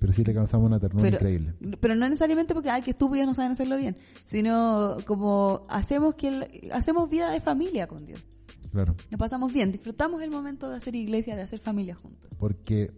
Pero 0.00 0.12
sí 0.12 0.24
le 0.24 0.32
causamos 0.34 0.66
una 0.66 0.80
ternura 0.80 1.02
pero, 1.02 1.16
increíble. 1.16 1.54
pero 1.80 1.94
no 1.94 2.08
necesariamente 2.08 2.54
porque, 2.54 2.70
ay, 2.70 2.80
que 2.82 2.90
estúpidos 2.92 3.26
no 3.26 3.34
saben 3.34 3.52
hacerlo 3.52 3.76
bien, 3.76 3.96
sino 4.24 4.96
como 5.06 5.66
hacemos 5.68 6.14
que 6.14 6.28
el- 6.28 6.72
hacemos 6.72 7.08
vida 7.10 7.30
de 7.30 7.40
familia 7.40 7.86
con 7.86 8.04
Dios. 8.06 8.24
Claro. 8.72 8.94
Nos 9.10 9.18
pasamos 9.18 9.52
bien, 9.52 9.70
disfrutamos 9.70 10.20
el 10.22 10.30
momento 10.30 10.68
de 10.70 10.76
hacer 10.76 10.96
iglesia, 10.96 11.36
de 11.36 11.42
hacer 11.42 11.60
familia 11.60 11.94
juntos. 11.94 12.30
Porque 12.38 12.90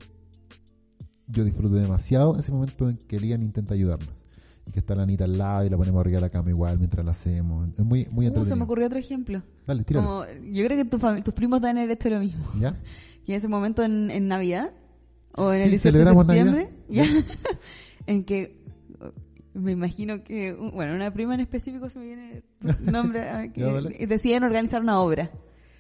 yo 1.27 1.45
disfruto 1.45 1.75
demasiado 1.75 2.39
ese 2.39 2.53
momento 2.53 2.89
en 2.89 2.97
que 2.97 3.21
Lian 3.21 3.43
intenta 3.43 3.75
ayudarnos. 3.75 4.25
Y 4.69 4.71
que 4.71 4.81
está 4.81 4.95
la 4.95 5.03
Anita 5.05 5.25
al 5.25 5.37
lado 5.39 5.65
y 5.65 5.71
la 5.71 5.77
ponemos 5.79 6.01
arriba 6.01 6.17
de 6.19 6.21
la 6.23 6.31
cama 6.31 6.51
igual 6.51 6.79
mientras 6.79 7.05
la 7.05 7.13
hacemos. 7.13 7.69
Es 7.79 7.85
muy, 7.85 8.07
muy 8.11 8.27
Uh, 8.27 8.29
entretenido. 8.29 8.45
se 8.45 8.57
me 8.57 8.65
ocurrió 8.65 8.87
otro 8.87 8.99
ejemplo. 8.99 9.43
Dale. 9.67 9.85
Como, 9.85 10.25
yo 10.51 10.65
creo 10.67 10.77
que 10.77 10.85
tu 10.85 10.99
tus 11.23 11.35
primos 11.35 11.61
deben 11.63 11.79
haber 11.79 11.91
hecho 11.93 12.11
lo 12.11 12.21
mismo. 12.21 12.45
¿Ya? 12.61 12.77
Y 13.27 13.33
ese 13.33 13.49
momento 13.49 13.83
en, 13.83 14.11
en 14.11 14.29
Navidad, 14.29 14.71
o 15.35 15.53
en 15.53 15.59
Sí, 15.61 15.65
el 15.65 15.71
18 15.71 15.73
de 15.73 15.79
celebramos 15.93 16.27
septiembre, 16.27 16.71
Navidad. 16.89 17.25
ya, 17.25 17.25
en 18.07 18.25
que 18.25 18.63
uh, 19.01 19.59
me 19.59 19.73
imagino 19.73 20.23
que, 20.23 20.53
uh, 20.55 20.71
bueno, 20.71 20.95
una 20.95 21.11
prima 21.13 21.35
en 21.35 21.41
específico 21.41 21.89
se 21.91 21.99
me 21.99 22.05
viene 22.07 22.43
tu 22.61 22.91
nombre, 22.91 23.29
ah, 23.29 23.49
que 23.53 24.07
deciden 24.07 24.45
organizar 24.45 24.83
una 24.83 25.01
obra. 25.01 25.31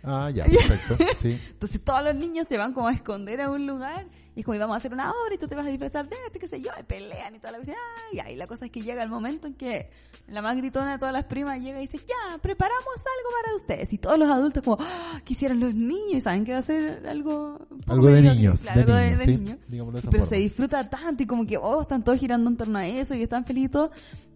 Ah, 0.02 0.30
ya, 0.34 0.44
perfecto. 0.44 0.96
Sí. 1.20 1.38
Entonces 1.50 1.80
todos 1.84 2.04
los 2.04 2.14
niños 2.14 2.46
se 2.48 2.56
van 2.56 2.72
como 2.72 2.88
a 2.88 2.92
esconder 2.92 3.40
a 3.40 3.50
un 3.50 3.66
lugar 3.66 4.06
y 4.36 4.40
es 4.40 4.44
como, 4.46 4.54
"Y 4.54 4.58
vamos 4.58 4.74
a 4.74 4.76
hacer 4.78 4.92
una 4.92 5.10
obra 5.10 5.34
y 5.34 5.38
tú 5.38 5.48
te 5.48 5.56
vas 5.56 5.66
a 5.66 5.70
disfrazar 5.70 6.08
de 6.08 6.14
esto, 6.26 6.38
qué 6.38 6.46
sé 6.46 6.60
yo, 6.60 6.70
y 6.78 6.82
pelean 6.84 7.34
y 7.34 7.38
toda 7.40 7.52
la 7.52 7.58
cosa. 7.58 7.72
Ah, 7.72 8.00
y 8.12 8.20
ahí 8.20 8.36
la 8.36 8.46
cosa 8.46 8.66
es 8.66 8.70
que 8.70 8.80
llega 8.82 9.02
el 9.02 9.08
momento 9.08 9.48
en 9.48 9.54
que 9.54 9.90
la 10.28 10.40
más 10.40 10.56
gritona 10.56 10.92
de 10.92 10.98
todas 10.98 11.12
las 11.12 11.24
primas 11.24 11.58
llega 11.60 11.78
y 11.78 11.88
dice, 11.88 11.98
ya, 11.98 12.38
preparamos 12.38 12.84
algo 12.86 13.30
para 13.42 13.56
ustedes. 13.56 13.92
Y 13.92 13.98
todos 13.98 14.16
los 14.18 14.28
adultos 14.28 14.62
como, 14.62 14.76
ah, 14.80 15.20
quisieron 15.24 15.58
los 15.58 15.74
niños 15.74 16.14
y 16.14 16.20
saben 16.20 16.44
que 16.44 16.52
va 16.52 16.58
a 16.58 16.62
ser 16.62 17.04
algo... 17.08 17.66
Algo 17.88 18.06
de 18.06 18.22
niños. 18.22 18.60
claro, 18.60 18.76
de 18.94 19.08
algo 19.08 19.18
de- 19.18 19.26
niños, 19.26 19.58
de 19.66 19.76
sí. 19.78 19.84
Pero 19.92 20.00
forma. 20.02 20.24
se 20.26 20.36
disfruta 20.36 20.88
tanto 20.88 21.22
y 21.24 21.26
como 21.26 21.44
que, 21.44 21.56
oh, 21.56 21.80
están 21.80 22.04
todos 22.04 22.18
girando 22.20 22.48
en 22.48 22.56
torno 22.56 22.78
a 22.78 22.86
eso 22.86 23.14
y 23.16 23.22
están 23.24 23.44
felices. 23.44 23.88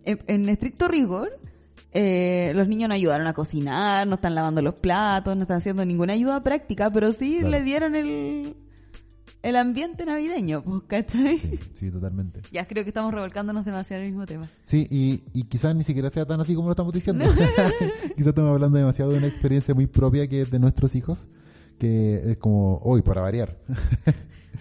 En, 0.05 0.21
en 0.27 0.49
estricto 0.49 0.89
rigor, 0.89 1.31
eh, 1.91 2.53
los 2.55 2.69
niños 2.69 2.89
no 2.89 2.95
ayudaron 2.95 3.27
a 3.27 3.33
cocinar, 3.35 4.07
no 4.07 4.15
están 4.15 4.35
lavando 4.35 4.63
los 4.63 4.75
platos, 4.75 5.37
no 5.37 5.43
están 5.43 5.59
haciendo 5.59 5.85
ninguna 5.85 6.13
ayuda 6.15 6.43
práctica, 6.43 6.91
pero 6.91 7.13
sí 7.13 7.37
Claro. 7.41 7.51
le 7.51 7.63
dieron 7.63 7.95
el, 7.97 8.57
el 9.43 9.57
ambiente 9.57 10.07
navideño, 10.07 10.63
pues, 10.63 10.83
¿cachai? 10.87 11.39
Sí, 11.39 11.59
sí, 11.75 11.91
totalmente. 11.91 12.41
Ya 12.53 12.67
creo 12.67 12.85
que 12.85 12.91
estamos 12.91 13.13
revolcándonos 13.13 13.65
demasiado 13.65 14.01
en 14.03 14.07
el 14.07 14.13
mismo 14.13 14.27
tema. 14.27 14.49
Sí, 14.65 14.87
y, 14.91 15.23
y 15.33 15.45
quizás 15.45 15.75
ni 15.75 15.85
siquiera 15.85 16.11
sea 16.11 16.25
tan 16.25 16.41
así 16.41 16.55
como 16.55 16.69
lo 16.69 16.73
estamos 16.73 16.93
diciendo. 16.93 17.25
quizás 18.17 18.29
estamos 18.29 18.51
hablando 18.53 18.79
demasiado 18.79 19.11
de 19.11 19.19
una 19.19 19.27
experiencia 19.27 19.75
muy 19.75 19.87
propia 19.87 20.27
que 20.29 20.43
es 20.43 20.51
de 20.51 20.59
nuestros 20.59 20.95
hijos, 20.95 21.29
que 21.79 22.31
es 22.33 22.37
como, 22.39 22.79
hoy, 22.85 23.03
para 23.03 23.21
variar. 23.21 23.59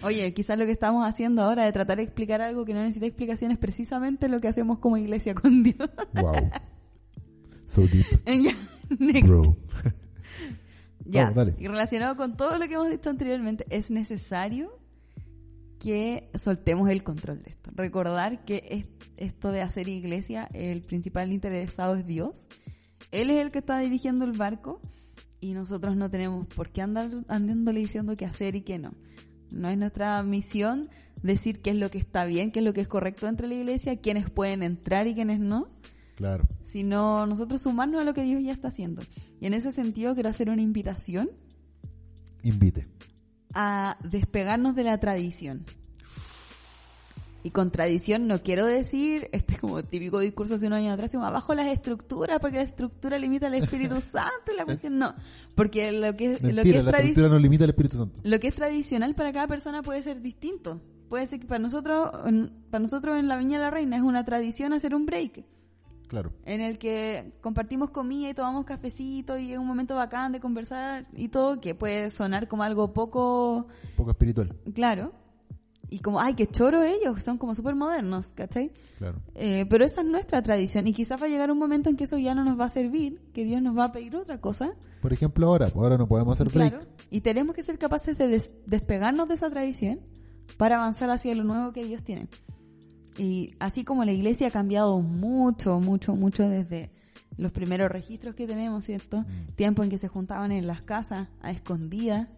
Oye, 0.02 0.34
quizás 0.34 0.58
lo 0.58 0.66
que 0.66 0.72
estamos 0.72 1.06
haciendo 1.08 1.42
ahora 1.42 1.64
de 1.64 1.70
tratar 1.72 1.98
de 1.98 2.02
explicar 2.02 2.40
algo 2.42 2.64
que 2.64 2.74
no 2.74 2.80
necesita 2.80 3.06
explicación 3.06 3.52
es 3.52 3.58
precisamente 3.58 4.28
lo 4.28 4.40
que 4.40 4.48
hacemos 4.48 4.78
como 4.80 4.96
iglesia 4.96 5.32
con 5.34 5.62
Dios. 5.62 5.88
wow. 6.14 6.34
So 7.72 7.82
deep, 7.86 8.06
Ya, 8.26 8.54
next. 8.98 9.28
bro. 9.28 9.56
Ya, 11.04 11.22
Vamos, 11.24 11.34
dale. 11.36 11.54
y 11.58 11.66
relacionado 11.66 12.16
con 12.16 12.36
todo 12.36 12.58
lo 12.58 12.68
que 12.68 12.74
hemos 12.74 12.88
dicho 12.88 13.10
anteriormente, 13.10 13.66
es 13.70 13.90
necesario 13.90 14.70
que 15.80 16.30
soltemos 16.34 16.88
el 16.90 17.02
control 17.02 17.42
de 17.42 17.50
esto. 17.50 17.70
Recordar 17.74 18.44
que 18.44 18.62
es- 18.70 18.86
esto 19.16 19.50
de 19.50 19.62
hacer 19.62 19.88
iglesia, 19.88 20.48
el 20.54 20.82
principal 20.82 21.32
interesado 21.32 21.96
es 21.96 22.06
Dios. 22.06 22.46
Él 23.10 23.30
es 23.30 23.38
el 23.38 23.50
que 23.50 23.58
está 23.58 23.78
dirigiendo 23.80 24.24
el 24.24 24.32
barco 24.32 24.80
y 25.40 25.54
nosotros 25.54 25.96
no 25.96 26.08
tenemos 26.08 26.46
por 26.46 26.70
qué 26.70 26.82
andar 26.82 27.10
andándole 27.26 27.80
diciendo 27.80 28.16
qué 28.16 28.24
hacer 28.24 28.54
y 28.54 28.62
qué 28.62 28.78
no. 28.78 28.92
No 29.50 29.68
es 29.68 29.76
nuestra 29.76 30.22
misión 30.22 30.88
decir 31.22 31.60
qué 31.62 31.70
es 31.70 31.76
lo 31.76 31.90
que 31.90 31.98
está 31.98 32.24
bien, 32.26 32.52
qué 32.52 32.60
es 32.60 32.64
lo 32.64 32.72
que 32.72 32.80
es 32.80 32.88
correcto 32.88 33.26
entre 33.26 33.48
la 33.48 33.54
iglesia, 33.54 33.96
quiénes 33.96 34.30
pueden 34.30 34.62
entrar 34.62 35.08
y 35.08 35.14
quiénes 35.14 35.40
no 35.40 35.68
Claro. 36.22 36.44
sino 36.62 37.26
nosotros 37.26 37.60
sumarnos 37.62 38.00
a 38.00 38.04
lo 38.04 38.14
que 38.14 38.22
Dios 38.22 38.40
ya 38.42 38.52
está 38.52 38.68
haciendo. 38.68 39.02
Y 39.40 39.46
en 39.46 39.54
ese 39.54 39.72
sentido 39.72 40.14
quiero 40.14 40.28
hacer 40.28 40.48
una 40.50 40.62
invitación 40.62 41.30
Invite. 42.44 42.86
a 43.54 43.96
despegarnos 44.08 44.74
de 44.76 44.84
la 44.84 44.98
tradición. 44.98 45.64
Y 47.44 47.50
con 47.50 47.72
tradición 47.72 48.28
no 48.28 48.40
quiero 48.40 48.66
decir, 48.66 49.28
este 49.32 49.54
es 49.54 49.60
como 49.60 49.82
típico 49.82 50.20
discurso 50.20 50.54
hace 50.54 50.68
unos 50.68 50.76
años 50.78 50.92
atrás, 50.94 51.10
como 51.10 51.24
abajo 51.24 51.54
las 51.54 51.66
estructuras, 51.66 52.38
porque 52.38 52.58
la 52.58 52.62
estructura 52.62 53.18
limita 53.18 53.48
al 53.48 53.54
Espíritu 53.54 54.00
Santo 54.00 54.52
y 54.52 54.56
la 54.56 54.64
cuestión 54.64 54.96
no. 54.98 55.12
Porque 55.56 55.90
lo 55.90 56.14
que, 56.16 56.34
es- 56.34 56.42
lo 56.42 56.62
que 56.62 56.78
es 56.78 56.84
la 56.84 56.90
estructura 56.92 57.28
no 57.28 57.38
limita 57.40 57.64
al 57.64 57.70
Espíritu 57.70 57.96
Santo. 57.98 58.20
lo 58.22 58.38
que 58.38 58.46
es 58.46 58.54
tradicional 58.54 59.16
para 59.16 59.32
cada 59.32 59.48
persona 59.48 59.82
puede 59.82 60.04
ser 60.04 60.20
distinto. 60.22 60.80
Puede 61.08 61.26
ser 61.26 61.40
que 61.40 61.46
para 61.46 61.58
nosotros, 61.58 62.10
para 62.70 62.80
nosotros 62.82 63.18
en 63.18 63.26
la 63.28 63.36
Viña 63.36 63.58
de 63.58 63.64
la 63.64 63.70
Reina 63.72 63.96
es 63.96 64.02
una 64.02 64.24
tradición 64.24 64.72
hacer 64.72 64.94
un 64.94 65.04
break 65.04 65.44
Claro. 66.12 66.30
en 66.44 66.60
el 66.60 66.78
que 66.78 67.32
compartimos 67.40 67.88
comida 67.88 68.28
y 68.28 68.34
tomamos 68.34 68.66
cafecito 68.66 69.38
y 69.38 69.52
es 69.54 69.58
un 69.58 69.66
momento 69.66 69.96
bacán 69.96 70.30
de 70.32 70.40
conversar 70.40 71.06
y 71.14 71.28
todo, 71.28 71.58
que 71.58 71.74
puede 71.74 72.10
sonar 72.10 72.48
como 72.48 72.64
algo 72.64 72.92
poco 72.92 73.66
Poco 73.96 74.10
espiritual. 74.10 74.54
claro. 74.74 75.12
Y 75.88 75.98
como, 76.00 76.20
ay, 76.20 76.34
qué 76.34 76.46
choro 76.46 76.82
ellos, 76.82 77.22
son 77.22 77.36
como 77.38 77.54
súper 77.54 77.74
modernos, 77.74 78.26
¿cachai? 78.34 78.72
Claro. 78.98 79.18
Eh, 79.34 79.66
pero 79.68 79.84
esa 79.84 80.00
es 80.02 80.06
nuestra 80.06 80.40
tradición 80.42 80.86
y 80.86 80.94
quizás 80.94 81.20
va 81.20 81.26
a 81.26 81.28
llegar 81.28 81.50
un 81.50 81.58
momento 81.58 81.90
en 81.90 81.96
que 81.96 82.04
eso 82.04 82.16
ya 82.18 82.34
no 82.34 82.44
nos 82.44 82.58
va 82.58 82.64
a 82.66 82.68
servir, 82.70 83.20
que 83.34 83.44
Dios 83.44 83.60
nos 83.60 83.76
va 83.76 83.84
a 83.86 83.92
pedir 83.92 84.16
otra 84.16 84.38
cosa. 84.40 84.72
Por 85.02 85.12
ejemplo, 85.12 85.46
ahora, 85.48 85.68
ahora 85.74 85.98
no 85.98 86.06
podemos 86.08 86.34
hacer 86.40 86.50
break. 86.52 86.72
Claro. 86.74 86.86
Y 87.10 87.20
tenemos 87.22 87.54
que 87.54 87.62
ser 87.62 87.78
capaces 87.78 88.16
de 88.16 88.28
des- 88.28 88.52
despegarnos 88.66 89.28
de 89.28 89.34
esa 89.34 89.50
tradición 89.50 90.00
para 90.56 90.76
avanzar 90.76 91.10
hacia 91.10 91.34
lo 91.34 91.44
nuevo 91.44 91.72
que 91.72 91.84
Dios 91.84 92.02
tiene. 92.02 92.28
Y 93.18 93.54
así 93.58 93.84
como 93.84 94.04
la 94.04 94.12
iglesia 94.12 94.48
ha 94.48 94.50
cambiado 94.50 95.00
mucho, 95.00 95.78
mucho, 95.80 96.14
mucho 96.14 96.48
desde 96.48 96.90
los 97.36 97.52
primeros 97.52 97.90
registros 97.90 98.34
que 98.34 98.46
tenemos, 98.46 98.84
¿cierto? 98.84 99.20
Mm. 99.22 99.52
Tiempo 99.54 99.82
en 99.82 99.90
que 99.90 99.98
se 99.98 100.08
juntaban 100.08 100.52
en 100.52 100.66
las 100.66 100.82
casas 100.82 101.28
a 101.40 101.50
escondidas. 101.50 102.28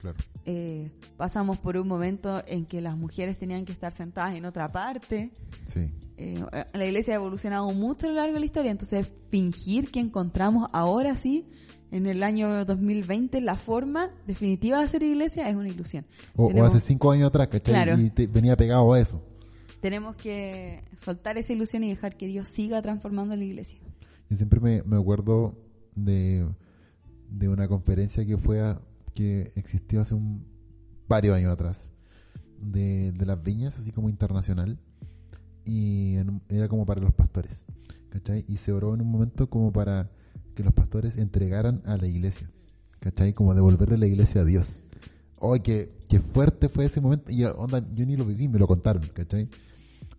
Claro. 0.00 0.16
Eh, 0.44 0.90
pasamos 1.16 1.58
por 1.58 1.76
un 1.76 1.86
momento 1.86 2.42
en 2.46 2.66
que 2.66 2.80
las 2.80 2.96
mujeres 2.96 3.38
tenían 3.38 3.64
que 3.64 3.72
estar 3.72 3.92
sentadas 3.92 4.34
en 4.34 4.44
otra 4.44 4.70
parte. 4.72 5.30
Sí. 5.66 5.90
Eh, 6.16 6.42
la 6.74 6.84
iglesia 6.86 7.14
ha 7.14 7.16
evolucionado 7.16 7.70
mucho 7.72 8.06
a 8.06 8.10
lo 8.10 8.16
largo 8.16 8.34
de 8.34 8.40
la 8.40 8.46
historia, 8.46 8.70
entonces 8.70 9.10
fingir 9.30 9.90
que 9.90 10.00
encontramos 10.00 10.68
ahora 10.72 11.16
sí, 11.16 11.46
en 11.90 12.06
el 12.06 12.22
año 12.22 12.64
2020, 12.64 13.40
la 13.40 13.56
forma 13.56 14.10
definitiva 14.26 14.78
de 14.78 14.84
hacer 14.84 15.02
iglesia 15.02 15.48
es 15.48 15.54
una 15.56 15.68
ilusión. 15.68 16.04
O, 16.36 16.50
hace 16.64 16.80
cinco 16.80 17.10
años 17.10 17.28
atrás, 17.28 17.48
¿cachai? 17.48 17.72
Claro. 17.74 17.98
Y 18.00 18.10
te- 18.10 18.26
venía 18.26 18.56
pegado 18.56 18.92
a 18.92 19.00
eso. 19.00 19.22
Tenemos 19.82 20.14
que 20.16 20.84
soltar 21.04 21.36
esa 21.38 21.52
ilusión 21.52 21.82
y 21.84 21.90
dejar 21.90 22.16
que 22.16 22.26
Dios 22.28 22.46
siga 22.48 22.80
transformando 22.80 23.34
la 23.36 23.42
iglesia. 23.44 23.78
Yo 24.30 24.36
siempre 24.36 24.60
me, 24.60 24.82
me 24.84 24.96
acuerdo 24.96 25.54
de, 25.96 26.46
de 27.28 27.48
una 27.48 27.66
conferencia 27.66 28.24
que 28.24 28.38
fue 28.38 28.60
a- 28.60 28.80
que 29.14 29.52
existió 29.56 30.00
hace 30.00 30.14
un 30.14 30.46
varios 31.08 31.36
años 31.36 31.52
atrás 31.52 31.90
de, 32.60 33.10
de 33.12 33.26
las 33.26 33.42
viñas, 33.42 33.76
así 33.76 33.90
como 33.90 34.08
internacional, 34.08 34.78
y 35.66 36.14
era 36.48 36.68
como 36.68 36.86
para 36.86 37.00
los 37.00 37.12
pastores, 37.12 37.52
¿cachai? 38.08 38.44
Y 38.48 38.56
se 38.56 38.72
oró 38.72 38.94
en 38.94 39.00
un 39.02 39.10
momento 39.10 39.50
como 39.50 39.72
para 39.72 40.08
que 40.54 40.62
los 40.62 40.72
pastores 40.72 41.16
entregaran 41.18 41.82
a 41.86 41.96
la 41.96 42.06
iglesia, 42.06 42.48
¿cachai? 43.00 43.32
Como 43.34 43.52
devolverle 43.54 43.98
la 43.98 44.06
iglesia 44.06 44.42
a 44.42 44.44
Dios. 44.44 44.78
¡Ay, 45.40 45.58
qué, 45.60 45.90
qué 46.08 46.20
fuerte 46.20 46.68
fue 46.68 46.84
ese 46.84 47.00
momento! 47.00 47.32
Y 47.32 47.44
onda, 47.44 47.84
yo 47.94 48.06
ni 48.06 48.16
lo 48.16 48.24
viví, 48.24 48.46
me 48.48 48.60
lo 48.60 48.68
contaron, 48.68 49.02
¿cachai? 49.12 49.48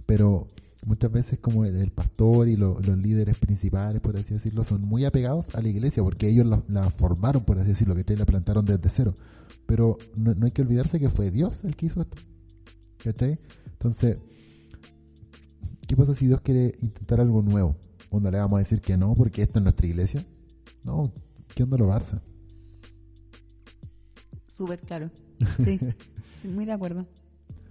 Pero 0.06 0.48
muchas 0.86 1.12
veces 1.12 1.40
como 1.40 1.64
el, 1.66 1.76
el 1.78 1.92
pastor 1.92 2.48
y 2.50 2.56
lo- 2.58 2.80
los 2.82 2.98
líderes 2.98 3.38
principales, 3.38 4.02
por 4.02 4.18
así 4.18 4.34
decirlo, 4.34 4.64
son 4.64 4.82
muy 4.82 5.06
apegados 5.06 5.54
a 5.56 5.62
la 5.62 5.70
iglesia 5.70 6.04
porque 6.04 6.28
ellos 6.28 6.46
la, 6.46 6.62
la 6.68 6.90
formaron, 6.90 7.44
por 7.46 7.58
así 7.60 7.70
decirlo, 7.70 7.96
que 7.96 8.18
la 8.18 8.26
plantaron 8.26 8.66
desde 8.66 8.90
cero. 8.90 9.16
Pero 9.66 9.98
no, 10.16 10.34
no 10.36 10.46
hay 10.46 10.52
que 10.52 10.62
olvidarse 10.62 11.00
que 11.00 11.10
fue 11.10 11.32
Dios 11.32 11.64
el 11.64 11.76
que 11.76 11.86
hizo 11.86 12.02
esto. 12.02 12.18
¿Cachai? 13.04 13.40
Entonces, 13.72 14.18
¿qué 15.88 15.96
pasa 15.96 16.14
si 16.14 16.28
Dios 16.28 16.42
quiere 16.42 16.76
intentar 16.82 17.20
algo 17.22 17.42
nuevo? 17.42 17.76
¿Onda 18.12 18.30
le 18.32 18.38
vamos 18.40 18.58
a 18.58 18.60
decir 18.60 18.80
que 18.82 18.96
no 18.98 19.14
porque 19.16 19.42
esta 19.42 19.60
es 19.60 19.64
nuestra 19.64 19.88
iglesia? 19.88 20.26
No, 20.84 21.12
¿qué 21.56 21.64
onda 21.64 21.78
lo 21.78 21.88
Barça? 21.90 22.22
Súper 24.48 24.80
claro. 24.82 25.10
Sí, 25.64 25.80
muy 26.48 26.66
de 26.66 26.72
acuerdo. 26.74 27.06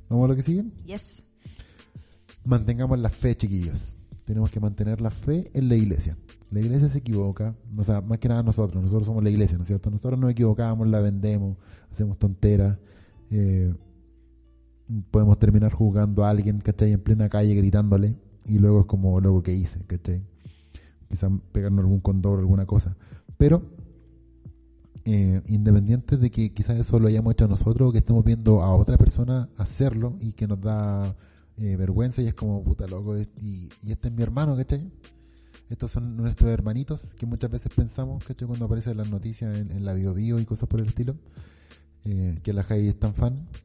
¿Vamos 0.09 0.25
a 0.27 0.29
lo 0.29 0.37
que 0.37 0.43
sigue? 0.43 0.65
Yes. 0.85 1.25
Mantengamos 2.45 2.99
la 2.99 3.11
fe, 3.11 3.37
chiquillos. 3.37 3.97
Tenemos 4.25 4.51
que 4.51 4.61
mantener 4.61 5.01
la 5.01 5.11
fe 5.11 5.51
en 5.55 5.69
la 5.69 5.75
iglesia. 5.75 6.17
La 6.51 6.61
iglesia 6.61 6.89
se 6.89 6.99
equivoca, 6.99 7.55
o 7.77 7.85
sea, 7.85 8.01
más 8.01 8.19
que 8.19 8.29
nada 8.29 8.43
nosotros, 8.43 8.83
nosotros 8.83 9.07
somos 9.07 9.25
la 9.25 9.31
iglesia, 9.31 9.57
¿no 9.57 9.63
es 9.63 9.69
cierto? 9.69 9.91
Nosotros 9.91 10.21
nos 10.21 10.31
equivocamos, 10.31 10.87
la 10.87 11.01
vendemos, 11.01 11.57
hacemos 11.91 12.19
tonteras, 12.19 12.79
eh, 13.31 13.75
podemos 15.11 15.39
terminar 15.39 15.73
juzgando 15.73 16.25
a 16.25 16.31
alguien, 16.31 16.61
¿cachai? 16.61 16.93
En 16.93 17.01
plena 17.01 17.29
calle 17.31 17.55
gritándole, 17.55 18.17
y 18.47 18.59
luego 18.59 18.81
es 18.81 18.87
como, 18.87 19.19
luego 19.21 19.43
que 19.43 19.55
hice, 19.55 19.81
¿cachai? 19.87 20.23
Quizás 21.09 21.31
pegarnos 21.53 21.81
algún 21.81 22.01
condor, 22.01 22.39
alguna 22.39 22.67
cosa. 22.67 22.97
Pero, 23.39 23.63
eh, 25.05 25.41
independiente 25.49 26.17
de 26.17 26.31
que 26.31 26.53
quizás 26.53 26.79
eso 26.79 26.99
lo 26.99 27.09
hayamos 27.09 27.33
hecho 27.33 27.49
nosotros 27.49 27.89
o 27.89 27.93
que 27.93 27.99
estemos 27.99 28.25
viendo 28.25 28.63
a 28.63 28.75
otra 28.75 28.99
persona 28.99 29.49
hacerlo 29.57 30.17
y 30.21 30.33
que 30.33 30.47
nos 30.47 30.61
da 30.61 31.17
eh, 31.63 31.77
vergüenza 31.77 32.23
y 32.23 32.27
es 32.27 32.35
como 32.35 32.63
puta 32.65 32.87
loco 32.87 33.19
y, 33.19 33.69
y 33.83 33.93
este 33.93 34.09
es 34.09 34.15
mi 34.15 34.23
hermano, 34.23 34.57
¿cachai? 34.57 34.91
Estos 35.71 35.91
son 35.93 36.17
nuestros 36.17 36.51
hermanitos 36.51 37.01
que 37.19 37.25
muchas 37.27 37.51
veces 37.51 37.73
pensamos, 37.75 38.23
¿cachai? 38.25 38.47
Cuando 38.49 38.67
aparecen 38.67 38.97
las 38.97 39.11
noticias 39.11 39.57
en, 39.57 39.71
en 39.73 39.85
la 39.85 39.95
bio, 39.95 40.13
bio 40.15 40.39
y 40.39 40.45
cosas 40.45 40.69
por 40.69 40.81
el 40.81 40.89
estilo, 40.89 41.17
eh, 42.05 42.39
que 42.43 42.53
la 42.53 42.63
Jai 42.65 42.89
es 42.89 42.99
tan 42.99 43.15
fan. 43.15 43.49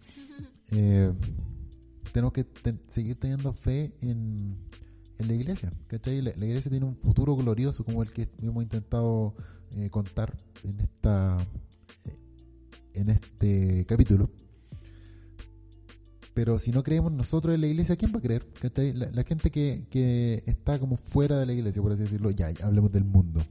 Eh, 0.72 1.14
tenemos 2.12 2.34
que 2.34 2.44
ten- 2.44 2.82
seguir 2.90 3.16
teniendo 3.18 3.54
fe 3.54 3.94
en, 4.02 4.58
en 5.18 5.28
la 5.28 5.34
iglesia, 5.34 5.72
¿cachai? 5.88 6.22
La, 6.22 6.34
la 6.36 6.46
iglesia 6.46 6.70
tiene 6.70 6.86
un 6.86 6.98
futuro 6.98 7.38
glorioso 7.38 7.86
como 7.86 8.04
el 8.04 8.12
que 8.12 8.28
hemos 8.42 8.62
intentado 8.64 9.34
eh, 9.72 9.90
contar 9.90 10.36
en 10.66 10.82
esta 10.82 11.38
en 12.94 13.10
este 13.10 13.86
capítulo. 13.88 14.30
Pero 16.38 16.60
si 16.60 16.70
no 16.70 16.84
creemos 16.84 17.12
nosotros 17.12 17.56
en 17.56 17.62
la 17.62 17.66
iglesia, 17.66 17.96
¿quién 17.96 18.12
va 18.14 18.20
a 18.20 18.22
creer? 18.22 18.46
La, 18.94 19.10
la 19.10 19.24
gente 19.24 19.50
que, 19.50 19.88
que 19.90 20.44
está 20.46 20.78
como 20.78 20.96
fuera 20.96 21.40
de 21.40 21.48
la 21.48 21.54
iglesia, 21.54 21.82
por 21.82 21.92
así 21.92 22.04
decirlo, 22.04 22.30
ya, 22.30 22.52
hablemos 22.62 22.92
del 22.92 23.06
mundo. 23.06 23.42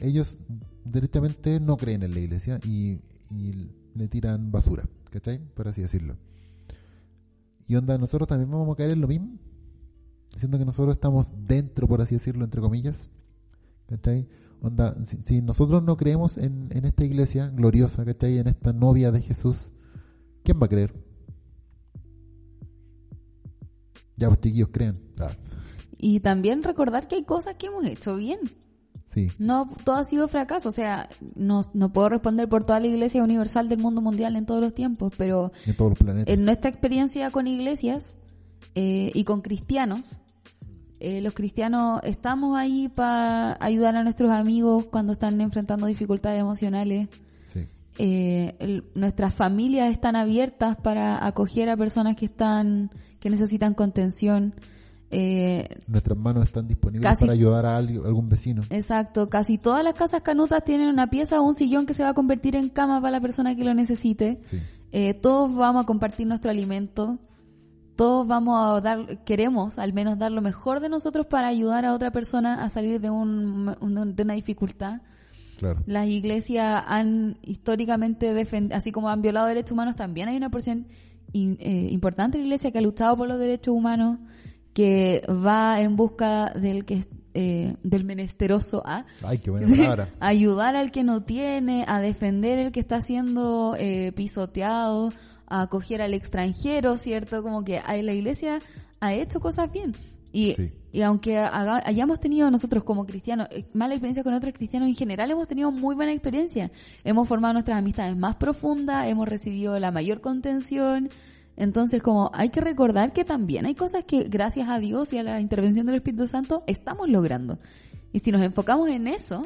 Ellos 0.00 0.38
directamente 0.86 1.60
no 1.60 1.76
creen 1.76 2.02
en 2.02 2.14
la 2.14 2.20
iglesia 2.20 2.58
y, 2.64 2.98
le 3.94 4.08
tiran 4.08 4.50
basura, 4.50 4.88
¿cachai? 5.10 5.38
Por 5.52 5.68
así 5.68 5.82
decirlo. 5.82 6.16
Y 7.68 7.76
onda, 7.76 7.98
nosotros 7.98 8.26
también 8.26 8.50
vamos 8.50 8.72
a 8.72 8.76
caer 8.76 8.92
en 8.92 9.02
lo 9.02 9.08
mismo, 9.08 9.36
siendo 10.38 10.56
que 10.56 10.64
nosotros 10.64 10.94
estamos 10.94 11.26
dentro, 11.46 11.86
por 11.86 12.00
así 12.00 12.14
decirlo, 12.14 12.42
entre 12.42 12.62
comillas. 12.62 13.10
¿Cachai? 13.86 14.26
Onda, 14.62 14.96
si, 15.04 15.18
si 15.18 15.42
nosotros 15.42 15.82
no 15.82 15.98
creemos 15.98 16.38
en, 16.38 16.68
en 16.70 16.86
esta 16.86 17.04
iglesia 17.04 17.50
gloriosa, 17.50 18.02
¿cachai? 18.06 18.38
En 18.38 18.48
esta 18.48 18.72
novia 18.72 19.12
de 19.12 19.20
Jesús, 19.20 19.74
¿quién 20.42 20.58
va 20.58 20.64
a 20.64 20.70
creer? 20.70 21.09
Ya, 24.20 24.28
pues 24.28 24.40
chiquillos, 24.40 24.68
crean. 24.70 24.98
Ah, 25.18 25.30
Y 25.98 26.20
también 26.20 26.62
recordar 26.62 27.08
que 27.08 27.16
hay 27.16 27.24
cosas 27.24 27.56
que 27.56 27.66
hemos 27.66 27.84
hecho 27.86 28.16
bien. 28.16 28.38
sí, 29.06 29.26
No 29.38 29.68
todo 29.84 29.96
ha 29.96 30.04
sido 30.04 30.28
fracaso. 30.28 30.68
O 30.68 30.72
sea, 30.72 31.08
no, 31.34 31.62
no 31.74 31.92
puedo 31.92 32.10
responder 32.10 32.48
por 32.48 32.64
toda 32.64 32.78
la 32.80 32.86
iglesia 32.86 33.22
universal 33.24 33.68
del 33.68 33.78
mundo 33.80 34.00
mundial 34.02 34.36
en 34.36 34.46
todos 34.46 34.60
los 34.60 34.74
tiempos, 34.74 35.14
pero 35.16 35.52
en 35.66 35.74
todos 35.74 35.92
los 35.92 35.98
planetas. 35.98 36.38
en 36.38 36.44
nuestra 36.44 36.70
experiencia 36.70 37.30
con 37.30 37.46
iglesias 37.46 38.16
eh, 38.74 39.10
y 39.14 39.24
con 39.24 39.40
cristianos, 39.40 40.02
eh, 41.00 41.22
los 41.22 41.32
cristianos 41.32 42.00
estamos 42.04 42.56
ahí 42.58 42.88
para 42.88 43.56
ayudar 43.64 43.96
a 43.96 44.02
nuestros 44.04 44.30
amigos 44.30 44.84
cuando 44.84 45.14
están 45.14 45.40
enfrentando 45.40 45.86
dificultades 45.86 46.38
emocionales. 46.38 47.08
Eh, 48.02 48.56
el- 48.60 48.84
nuestras 48.94 49.34
familias 49.34 49.90
están 49.92 50.16
abiertas 50.16 50.74
para 50.82 51.26
acoger 51.26 51.68
a 51.68 51.76
personas 51.76 52.16
que 52.16 52.24
están 52.24 52.90
que 53.18 53.28
necesitan 53.28 53.74
contención. 53.74 54.54
Eh, 55.10 55.68
nuestras 55.86 56.16
manos 56.16 56.44
están 56.44 56.66
disponibles 56.66 57.10
Casi- 57.10 57.24
para 57.24 57.32
ayudar 57.34 57.66
a 57.66 57.76
alguien- 57.76 58.02
algún 58.06 58.28
vecino. 58.30 58.62
Exacto, 58.70 59.28
casi 59.28 59.58
todas 59.58 59.84
las 59.84 59.92
casas 59.94 60.22
canutas 60.22 60.64
tienen 60.64 60.88
una 60.88 61.08
pieza 61.08 61.40
o 61.40 61.44
un 61.44 61.52
sillón 61.54 61.84
que 61.84 61.92
se 61.92 62.02
va 62.02 62.10
a 62.10 62.14
convertir 62.14 62.56
en 62.56 62.70
cama 62.70 63.00
para 63.02 63.10
la 63.10 63.20
persona 63.20 63.54
que 63.54 63.64
lo 63.64 63.74
necesite. 63.74 64.40
Sí, 64.44 64.58
Eh, 64.92 65.14
todos 65.14 65.54
vamos 65.54 65.82
a 65.82 65.86
compartir 65.86 66.26
nuestro 66.26 66.50
alimento. 66.50 67.18
Todos 67.96 68.26
vamos 68.26 68.56
a 68.58 68.80
dar, 68.80 69.22
queremos 69.24 69.78
al 69.78 69.92
menos 69.92 70.18
dar 70.18 70.32
lo 70.32 70.40
mejor 70.40 70.80
de 70.80 70.88
nosotros 70.88 71.26
para 71.26 71.48
ayudar 71.48 71.84
a 71.84 71.92
otra 71.94 72.10
persona 72.10 72.64
a 72.64 72.68
salir 72.70 73.00
de, 73.00 73.10
un- 73.10 73.66
de 74.16 74.22
una 74.22 74.34
dificultad. 74.34 75.00
Claro. 75.60 75.80
Las 75.86 76.08
iglesias 76.08 76.82
han 76.86 77.36
históricamente 77.42 78.34
defendido, 78.34 78.76
así 78.76 78.90
como 78.90 79.08
han 79.10 79.22
violado 79.22 79.46
derechos 79.46 79.72
humanos, 79.72 79.94
también 79.94 80.28
hay 80.28 80.36
una 80.36 80.50
porción 80.50 80.86
in- 81.32 81.56
eh, 81.60 81.86
importante 81.92 82.38
de 82.38 82.42
la 82.42 82.48
iglesia 82.48 82.72
que 82.72 82.78
ha 82.78 82.82
luchado 82.82 83.16
por 83.16 83.28
los 83.28 83.38
derechos 83.38 83.72
humanos, 83.74 84.18
que 84.72 85.22
va 85.28 85.80
en 85.80 85.94
busca 85.96 86.52
del 86.54 86.84
que 86.84 87.04
eh, 87.34 87.76
del 87.84 88.04
menesteroso 88.04 88.82
a 88.84 89.04
Ay, 89.22 89.38
qué 89.38 89.50
buena 89.50 90.08
ayudar 90.20 90.74
al 90.74 90.90
que 90.90 91.04
no 91.04 91.22
tiene, 91.22 91.84
a 91.86 92.00
defender 92.00 92.58
el 92.58 92.72
que 92.72 92.80
está 92.80 93.00
siendo 93.02 93.76
eh, 93.78 94.10
pisoteado, 94.16 95.10
a 95.46 95.62
acoger 95.62 96.02
al 96.02 96.14
extranjero, 96.14 96.96
¿cierto? 96.96 97.42
Como 97.44 97.62
que 97.64 97.80
ay, 97.84 98.02
la 98.02 98.12
iglesia 98.14 98.58
ha 99.00 99.14
hecho 99.14 99.38
cosas 99.40 99.70
bien. 99.70 99.92
Y, 100.32 100.52
Sí. 100.54 100.72
y 100.92 101.02
aunque 101.02 101.38
haga- 101.38 101.82
hayamos 101.84 102.20
tenido 102.20 102.50
nosotros 102.50 102.84
como 102.84 103.04
cristianos 103.04 103.48
eh, 103.50 103.64
mala 103.74 103.94
experiencia 103.94 104.22
con 104.22 104.32
otros 104.34 104.52
cristianos, 104.54 104.88
en 104.88 104.94
general 104.94 105.30
hemos 105.30 105.48
tenido 105.48 105.70
muy 105.72 105.94
buena 105.94 106.12
experiencia. 106.12 106.70
Hemos 107.04 107.26
formado 107.26 107.54
nuestras 107.54 107.78
amistades 107.78 108.16
más 108.16 108.36
profundas, 108.36 109.06
hemos 109.08 109.28
recibido 109.28 109.78
la 109.78 109.90
mayor 109.90 110.20
contención. 110.20 111.08
Entonces, 111.56 112.00
como 112.02 112.30
hay 112.32 112.50
que 112.50 112.60
recordar 112.60 113.12
que 113.12 113.24
también 113.24 113.66
hay 113.66 113.74
cosas 113.74 114.04
que 114.04 114.24
gracias 114.28 114.68
a 114.68 114.78
Dios 114.78 115.12
y 115.12 115.18
a 115.18 115.22
la 115.22 115.40
intervención 115.40 115.86
del 115.86 115.96
Espíritu 115.96 116.26
Santo 116.26 116.62
estamos 116.66 117.08
logrando. 117.08 117.58
Y 118.12 118.20
si 118.20 118.30
nos 118.32 118.42
enfocamos 118.42 118.88
en 118.88 119.08
eso, 119.08 119.42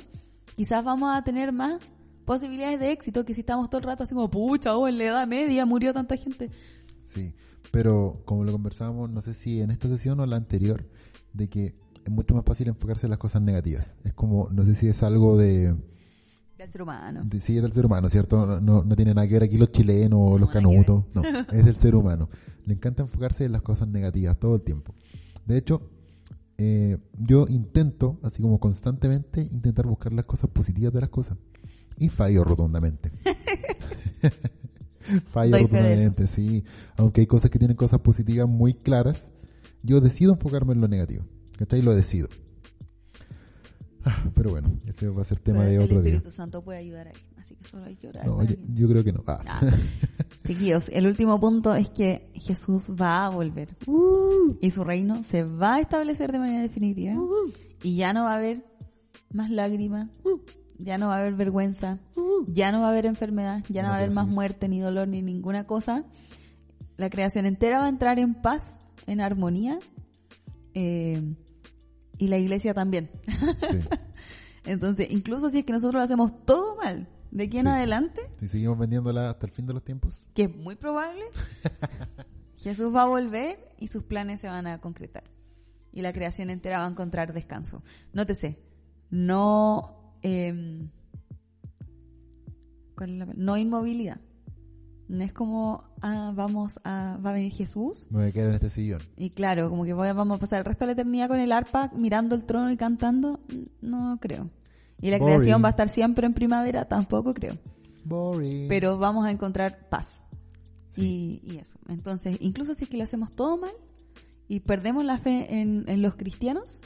quizás 0.56 0.84
vamos 0.84 1.10
a 1.14 1.22
tener 1.24 1.50
más 1.52 1.82
posibilidades 2.24 2.78
de 2.78 2.92
éxito 2.92 3.24
que 3.24 3.34
si 3.34 3.40
estamos 3.40 3.68
todo 3.68 3.78
el 3.78 3.84
rato 3.86 4.02
así 4.04 4.14
como, 4.14 4.30
pucha, 4.30 4.76
oh, 4.76 4.86
en 4.86 4.96
la 4.98 5.04
Edad 5.04 5.26
Media 5.26 5.66
murió 5.66 5.92
tanta 5.92 6.16
gente. 6.16 6.50
Sí, 7.04 7.32
pero 7.70 8.22
como 8.24 8.44
lo 8.44 8.52
conversábamos, 8.52 9.10
no 9.10 9.20
sé 9.20 9.34
si 9.34 9.60
en 9.60 9.70
esta 9.70 9.88
sesión 9.88 10.20
o 10.20 10.26
la 10.26 10.36
anterior, 10.36 10.88
de 11.32 11.48
que 11.48 11.74
es 12.04 12.10
mucho 12.10 12.34
más 12.34 12.44
fácil 12.44 12.68
enfocarse 12.68 13.06
en 13.06 13.10
las 13.10 13.18
cosas 13.18 13.42
negativas. 13.42 13.96
Es 14.04 14.12
como, 14.14 14.48
no 14.50 14.64
sé 14.64 14.74
si 14.74 14.88
es 14.88 15.02
algo 15.02 15.36
de, 15.36 15.74
Del 16.58 16.68
ser 16.68 16.82
humano. 16.82 17.22
de 17.24 17.40
sí, 17.40 17.56
es 17.56 17.62
del 17.62 17.72
ser 17.72 17.86
humano, 17.86 18.08
¿cierto? 18.08 18.46
No, 18.46 18.60
no, 18.60 18.84
no 18.84 18.96
tiene 18.96 19.14
nada 19.14 19.26
que 19.26 19.34
ver 19.34 19.44
aquí 19.44 19.56
los 19.56 19.72
chilenos 19.72 20.18
o 20.22 20.38
los 20.38 20.50
canutos, 20.50 21.04
no, 21.14 21.22
es 21.52 21.64
del 21.64 21.76
ser 21.76 21.94
humano. 21.94 22.28
Le 22.66 22.74
encanta 22.74 23.02
enfocarse 23.02 23.44
en 23.44 23.52
las 23.52 23.62
cosas 23.62 23.88
negativas 23.88 24.38
todo 24.38 24.54
el 24.54 24.62
tiempo. 24.62 24.94
De 25.46 25.58
hecho, 25.58 25.90
eh, 26.56 26.98
yo 27.18 27.46
intento, 27.48 28.18
así 28.22 28.40
como 28.40 28.58
constantemente, 28.60 29.42
intentar 29.42 29.86
buscar 29.86 30.12
las 30.12 30.24
cosas 30.24 30.50
positivas 30.50 30.92
de 30.92 31.00
las 31.00 31.10
cosas. 31.10 31.38
Y 31.96 32.08
fallo 32.08 32.44
rotundamente. 32.44 33.12
fallo 35.32 35.56
rotundamente, 35.56 36.26
sí. 36.26 36.64
Aunque 36.96 37.22
hay 37.22 37.26
cosas 37.26 37.50
que 37.50 37.58
tienen 37.58 37.76
cosas 37.76 38.00
positivas 38.00 38.48
muy 38.48 38.74
claras, 38.74 39.32
yo 39.82 40.00
decido 40.00 40.32
enfocarme 40.32 40.74
en 40.74 40.80
lo 40.80 40.88
negativo. 40.88 41.24
¿Cachai? 41.58 41.82
Lo 41.82 41.94
decido. 41.94 42.28
Ah, 44.06 44.30
pero 44.34 44.50
bueno, 44.50 44.78
ese 44.86 45.08
va 45.08 45.22
a 45.22 45.24
ser 45.24 45.38
tema 45.38 45.60
Pero 45.60 45.70
de 45.70 45.76
el 45.76 45.82
otro 45.82 46.02
día. 46.02 46.12
Espíritu 46.14 46.30
Santo 46.30 46.62
puede 46.62 46.78
ayudar 46.78 47.08
ahí. 47.08 47.14
Así 47.38 47.56
que 47.56 47.64
solo 47.64 47.84
hay 47.84 47.96
que 47.96 48.08
orar. 48.08 48.26
No, 48.26 48.42
yo, 48.42 48.54
yo 48.74 48.88
creo 48.88 49.02
que 49.02 49.12
no. 49.12 49.24
Ah. 49.26 49.40
Ah. 49.46 49.60
Chiquillos, 50.46 50.90
el 50.90 51.06
último 51.06 51.40
punto 51.40 51.74
es 51.74 51.88
que 51.88 52.30
Jesús 52.34 52.88
va 52.90 53.24
a 53.24 53.30
volver. 53.30 53.76
Y 54.60 54.70
su 54.70 54.84
reino 54.84 55.24
se 55.24 55.42
va 55.42 55.76
a 55.76 55.80
establecer 55.80 56.32
de 56.32 56.38
manera 56.38 56.60
definitiva. 56.60 57.14
Y 57.82 57.96
ya 57.96 58.12
no 58.12 58.24
va 58.24 58.32
a 58.32 58.36
haber 58.36 58.62
más 59.32 59.50
lágrimas. 59.50 60.10
Ya 60.78 60.98
no 60.98 61.08
va 61.08 61.16
a 61.16 61.20
haber 61.20 61.34
vergüenza. 61.34 61.98
Ya 62.48 62.72
no 62.72 62.80
va 62.80 62.86
a 62.88 62.90
haber 62.90 63.06
enfermedad. 63.06 63.62
Ya 63.68 63.82
no 63.82 63.88
va 63.88 63.94
a 63.94 63.98
haber 63.98 64.12
más 64.12 64.26
muerte, 64.26 64.68
ni 64.68 64.80
dolor, 64.80 65.08
ni 65.08 65.22
ninguna 65.22 65.66
cosa. 65.66 66.04
La 66.96 67.10
creación 67.10 67.46
entera 67.46 67.78
va 67.80 67.86
a 67.86 67.88
entrar 67.88 68.18
en 68.18 68.34
paz, 68.34 68.62
en 69.06 69.20
armonía. 69.20 69.78
eh, 70.74 71.22
y 72.18 72.28
la 72.28 72.38
iglesia 72.38 72.74
también. 72.74 73.10
Sí. 73.28 73.78
Entonces, 74.66 75.08
incluso 75.10 75.50
si 75.50 75.58
es 75.60 75.64
que 75.64 75.72
nosotros 75.72 75.94
lo 76.00 76.02
hacemos 76.04 76.44
todo 76.46 76.76
mal, 76.76 77.08
de 77.32 77.44
aquí 77.44 77.58
en 77.58 77.64
Sí. 77.64 77.68
adelante, 77.68 78.20
Si 78.38 78.46
seguimos 78.48 78.78
vendiéndola 78.78 79.30
hasta 79.30 79.46
el 79.46 79.52
fin 79.52 79.66
de 79.66 79.74
los 79.74 79.82
tiempos. 79.84 80.26
que 80.34 80.44
es 80.44 80.56
muy 80.56 80.74
probable, 80.76 81.22
Jesús 82.56 82.94
va 82.94 83.02
a 83.02 83.06
volver 83.06 83.74
y 83.78 83.88
sus 83.88 84.04
planes 84.04 84.40
se 84.40 84.48
van 84.48 84.66
a 84.66 84.80
concretar. 84.80 85.24
Y 85.92 86.02
la 86.02 86.12
creación 86.12 86.50
entera 86.50 86.78
va 86.78 86.86
a 86.86 86.90
encontrar 86.90 87.32
descanso. 87.32 87.82
Nótese, 88.12 88.58
no, 89.10 90.03
em, 90.24 90.88
¿cuál 92.96 93.10
es 93.10 93.18
la 93.18 93.26
palabra? 93.26 93.44
no 93.44 93.56
inmovilidad. 93.56 94.20
No 95.06 95.22
es 95.22 95.34
como, 95.34 95.84
ah, 96.00 96.32
vamos 96.34 96.80
a, 96.82 97.18
va 97.24 97.30
a 97.30 97.32
venir 97.34 97.52
Jesús. 97.52 98.06
Me 98.10 98.20
voy 98.20 98.28
a 98.28 98.32
quedar 98.32 98.48
en 98.48 98.54
este 98.54 98.70
sillón. 98.70 99.02
Y 99.18 99.30
claro, 99.30 99.68
como 99.68 99.84
que 99.84 99.92
voy 99.92 100.08
a- 100.08 100.14
vamos 100.14 100.38
a 100.38 100.40
pasar 100.40 100.60
el 100.60 100.64
resto 100.64 100.84
de 100.84 100.86
la 100.86 100.92
eternidad 100.92 101.28
con 101.28 101.38
el 101.40 101.52
arpa 101.52 101.90
mirando 101.94 102.34
el 102.34 102.44
trono 102.44 102.72
y 102.72 102.76
cantando. 102.78 103.38
No 103.82 104.18
creo. 104.20 104.48
Y 105.02 105.10
la 105.10 105.18
Boring. 105.18 105.36
creación 105.36 105.62
va 105.62 105.68
a 105.68 105.70
estar 105.72 105.90
siempre 105.90 106.26
en 106.26 106.32
primavera, 106.32 106.86
tampoco 106.86 107.34
creo 107.34 107.54
Boring. 108.06 108.66
pero 108.68 108.96
vamos 108.96 109.26
a 109.26 109.30
encontrar 109.30 109.88
paz. 109.90 110.22
Sí. 110.88 111.42
Y, 111.44 111.52
y 111.52 111.56
eso. 111.58 111.78
Entonces, 111.88 112.38
incluso 112.40 112.72
si 112.72 112.84
es 112.84 112.90
que 112.90 112.96
lo 112.96 113.02
hacemos 113.02 113.32
todo 113.32 113.58
mal 113.58 113.72
y 114.48 114.60
perdemos 114.60 115.04
la 115.04 115.18
fe 115.18 115.60
en, 115.60 115.84
en 115.86 116.00
los 116.00 116.14
cristianos, 116.14 116.80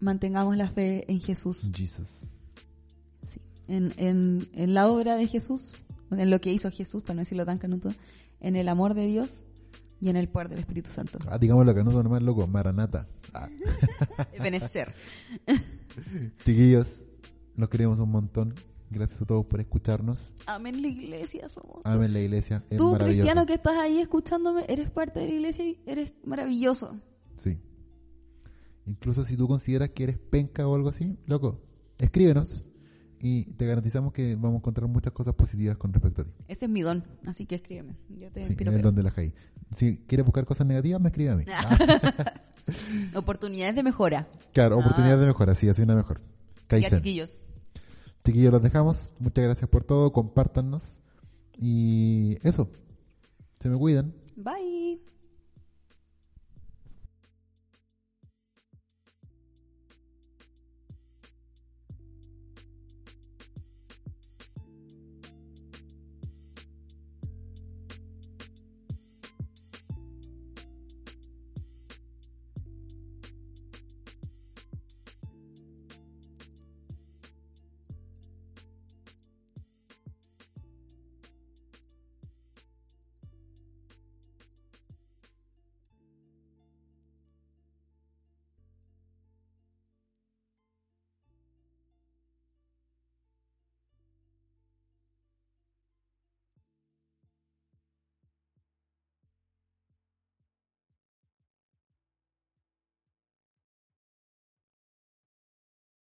mantengamos 0.00 0.56
la 0.56 0.70
fe 0.70 1.04
en 1.12 1.20
Jesús, 1.20 1.68
Jesus. 1.74 2.24
En, 3.68 3.92
en, 3.96 4.48
en 4.54 4.74
la 4.74 4.88
obra 4.88 5.16
de 5.16 5.26
Jesús, 5.26 5.74
en 6.10 6.30
lo 6.30 6.40
que 6.40 6.52
hizo 6.52 6.70
Jesús, 6.70 7.02
para 7.02 7.14
no 7.14 7.20
decirlo 7.20 7.44
tan 7.46 7.58
canuto, 7.58 7.90
en 8.40 8.56
el 8.56 8.68
amor 8.68 8.94
de 8.94 9.06
Dios 9.06 9.30
y 10.00 10.08
en 10.08 10.16
el 10.16 10.28
poder 10.28 10.48
del 10.48 10.60
Espíritu 10.60 10.90
Santo. 10.90 11.18
Ah, 11.28 11.38
digámoslo 11.38 11.72
acá, 11.72 11.82
no 11.84 11.90
son 11.90 12.08
más 12.10 12.22
loco. 12.22 12.46
Maranata. 12.46 13.06
Ah. 13.34 13.48
Benecer. 14.42 14.94
Chiquillos, 16.44 17.04
los 17.56 17.68
queremos 17.68 17.98
un 17.98 18.10
montón. 18.10 18.54
Gracias 18.90 19.20
a 19.20 19.26
todos 19.26 19.44
por 19.44 19.60
escucharnos. 19.60 20.34
Amén, 20.46 20.80
la 20.80 20.88
iglesia 20.88 21.48
somos. 21.50 21.80
Amen 21.84 22.12
la 22.12 22.20
iglesia. 22.20 22.64
Es 22.70 22.78
Tú, 22.78 22.92
maravilloso. 22.92 23.24
cristiano 23.24 23.46
que 23.46 23.54
estás 23.54 23.76
ahí 23.76 23.98
escuchándome, 23.98 24.64
eres 24.66 24.90
parte 24.90 25.20
de 25.20 25.26
la 25.26 25.32
iglesia 25.34 25.66
y 25.66 25.78
eres 25.84 26.14
maravilloso. 26.24 26.98
Sí. 27.36 27.58
Incluso 28.86 29.24
si 29.24 29.36
tú 29.36 29.46
consideras 29.46 29.90
que 29.90 30.04
eres 30.04 30.18
penca 30.18 30.66
o 30.66 30.74
algo 30.74 30.88
así, 30.88 31.18
loco, 31.26 31.60
escríbenos 31.98 32.64
y 33.20 33.44
te 33.54 33.66
garantizamos 33.66 34.12
que 34.12 34.34
vamos 34.34 34.54
a 34.54 34.56
encontrar 34.58 34.88
muchas 34.88 35.12
cosas 35.12 35.34
positivas 35.34 35.76
con 35.76 35.92
respecto 35.92 36.22
a 36.22 36.24
ti. 36.24 36.30
Ese 36.48 36.66
es 36.66 36.70
mi 36.70 36.82
don, 36.82 37.04
así 37.26 37.46
que 37.46 37.56
escríbeme. 37.56 37.96
Yo 38.08 38.30
te 38.30 38.42
Sí, 38.44 38.56
en 38.58 38.68
el 38.68 38.82
don 38.82 38.94
de 38.94 39.02
la 39.02 39.10
Jai. 39.10 39.32
Si 39.72 39.98
quieres 40.06 40.24
buscar 40.24 40.44
cosas 40.44 40.66
negativas, 40.66 41.00
me 41.00 41.08
escribe 41.08 41.30
a 41.30 41.36
mí. 41.36 41.44
Oportunidades 43.14 43.74
de 43.74 43.82
mejora. 43.82 44.28
Claro, 44.52 44.76
Ah. 44.76 44.80
oportunidad 44.80 45.18
de 45.18 45.26
mejora, 45.26 45.54
sí, 45.54 45.68
así 45.68 45.82
una 45.82 45.94
mejor. 45.96 46.20
Ya, 46.70 46.90
chiquillos. 46.90 47.38
Chiquillos, 48.24 48.52
los 48.52 48.62
dejamos. 48.62 49.10
Muchas 49.18 49.44
gracias 49.44 49.70
por 49.70 49.84
todo. 49.84 50.12
Compártanos. 50.12 50.82
Y 51.56 52.36
eso. 52.46 52.70
Se 53.60 53.68
me 53.70 53.76
cuidan. 53.78 54.14
Bye. 54.36 55.00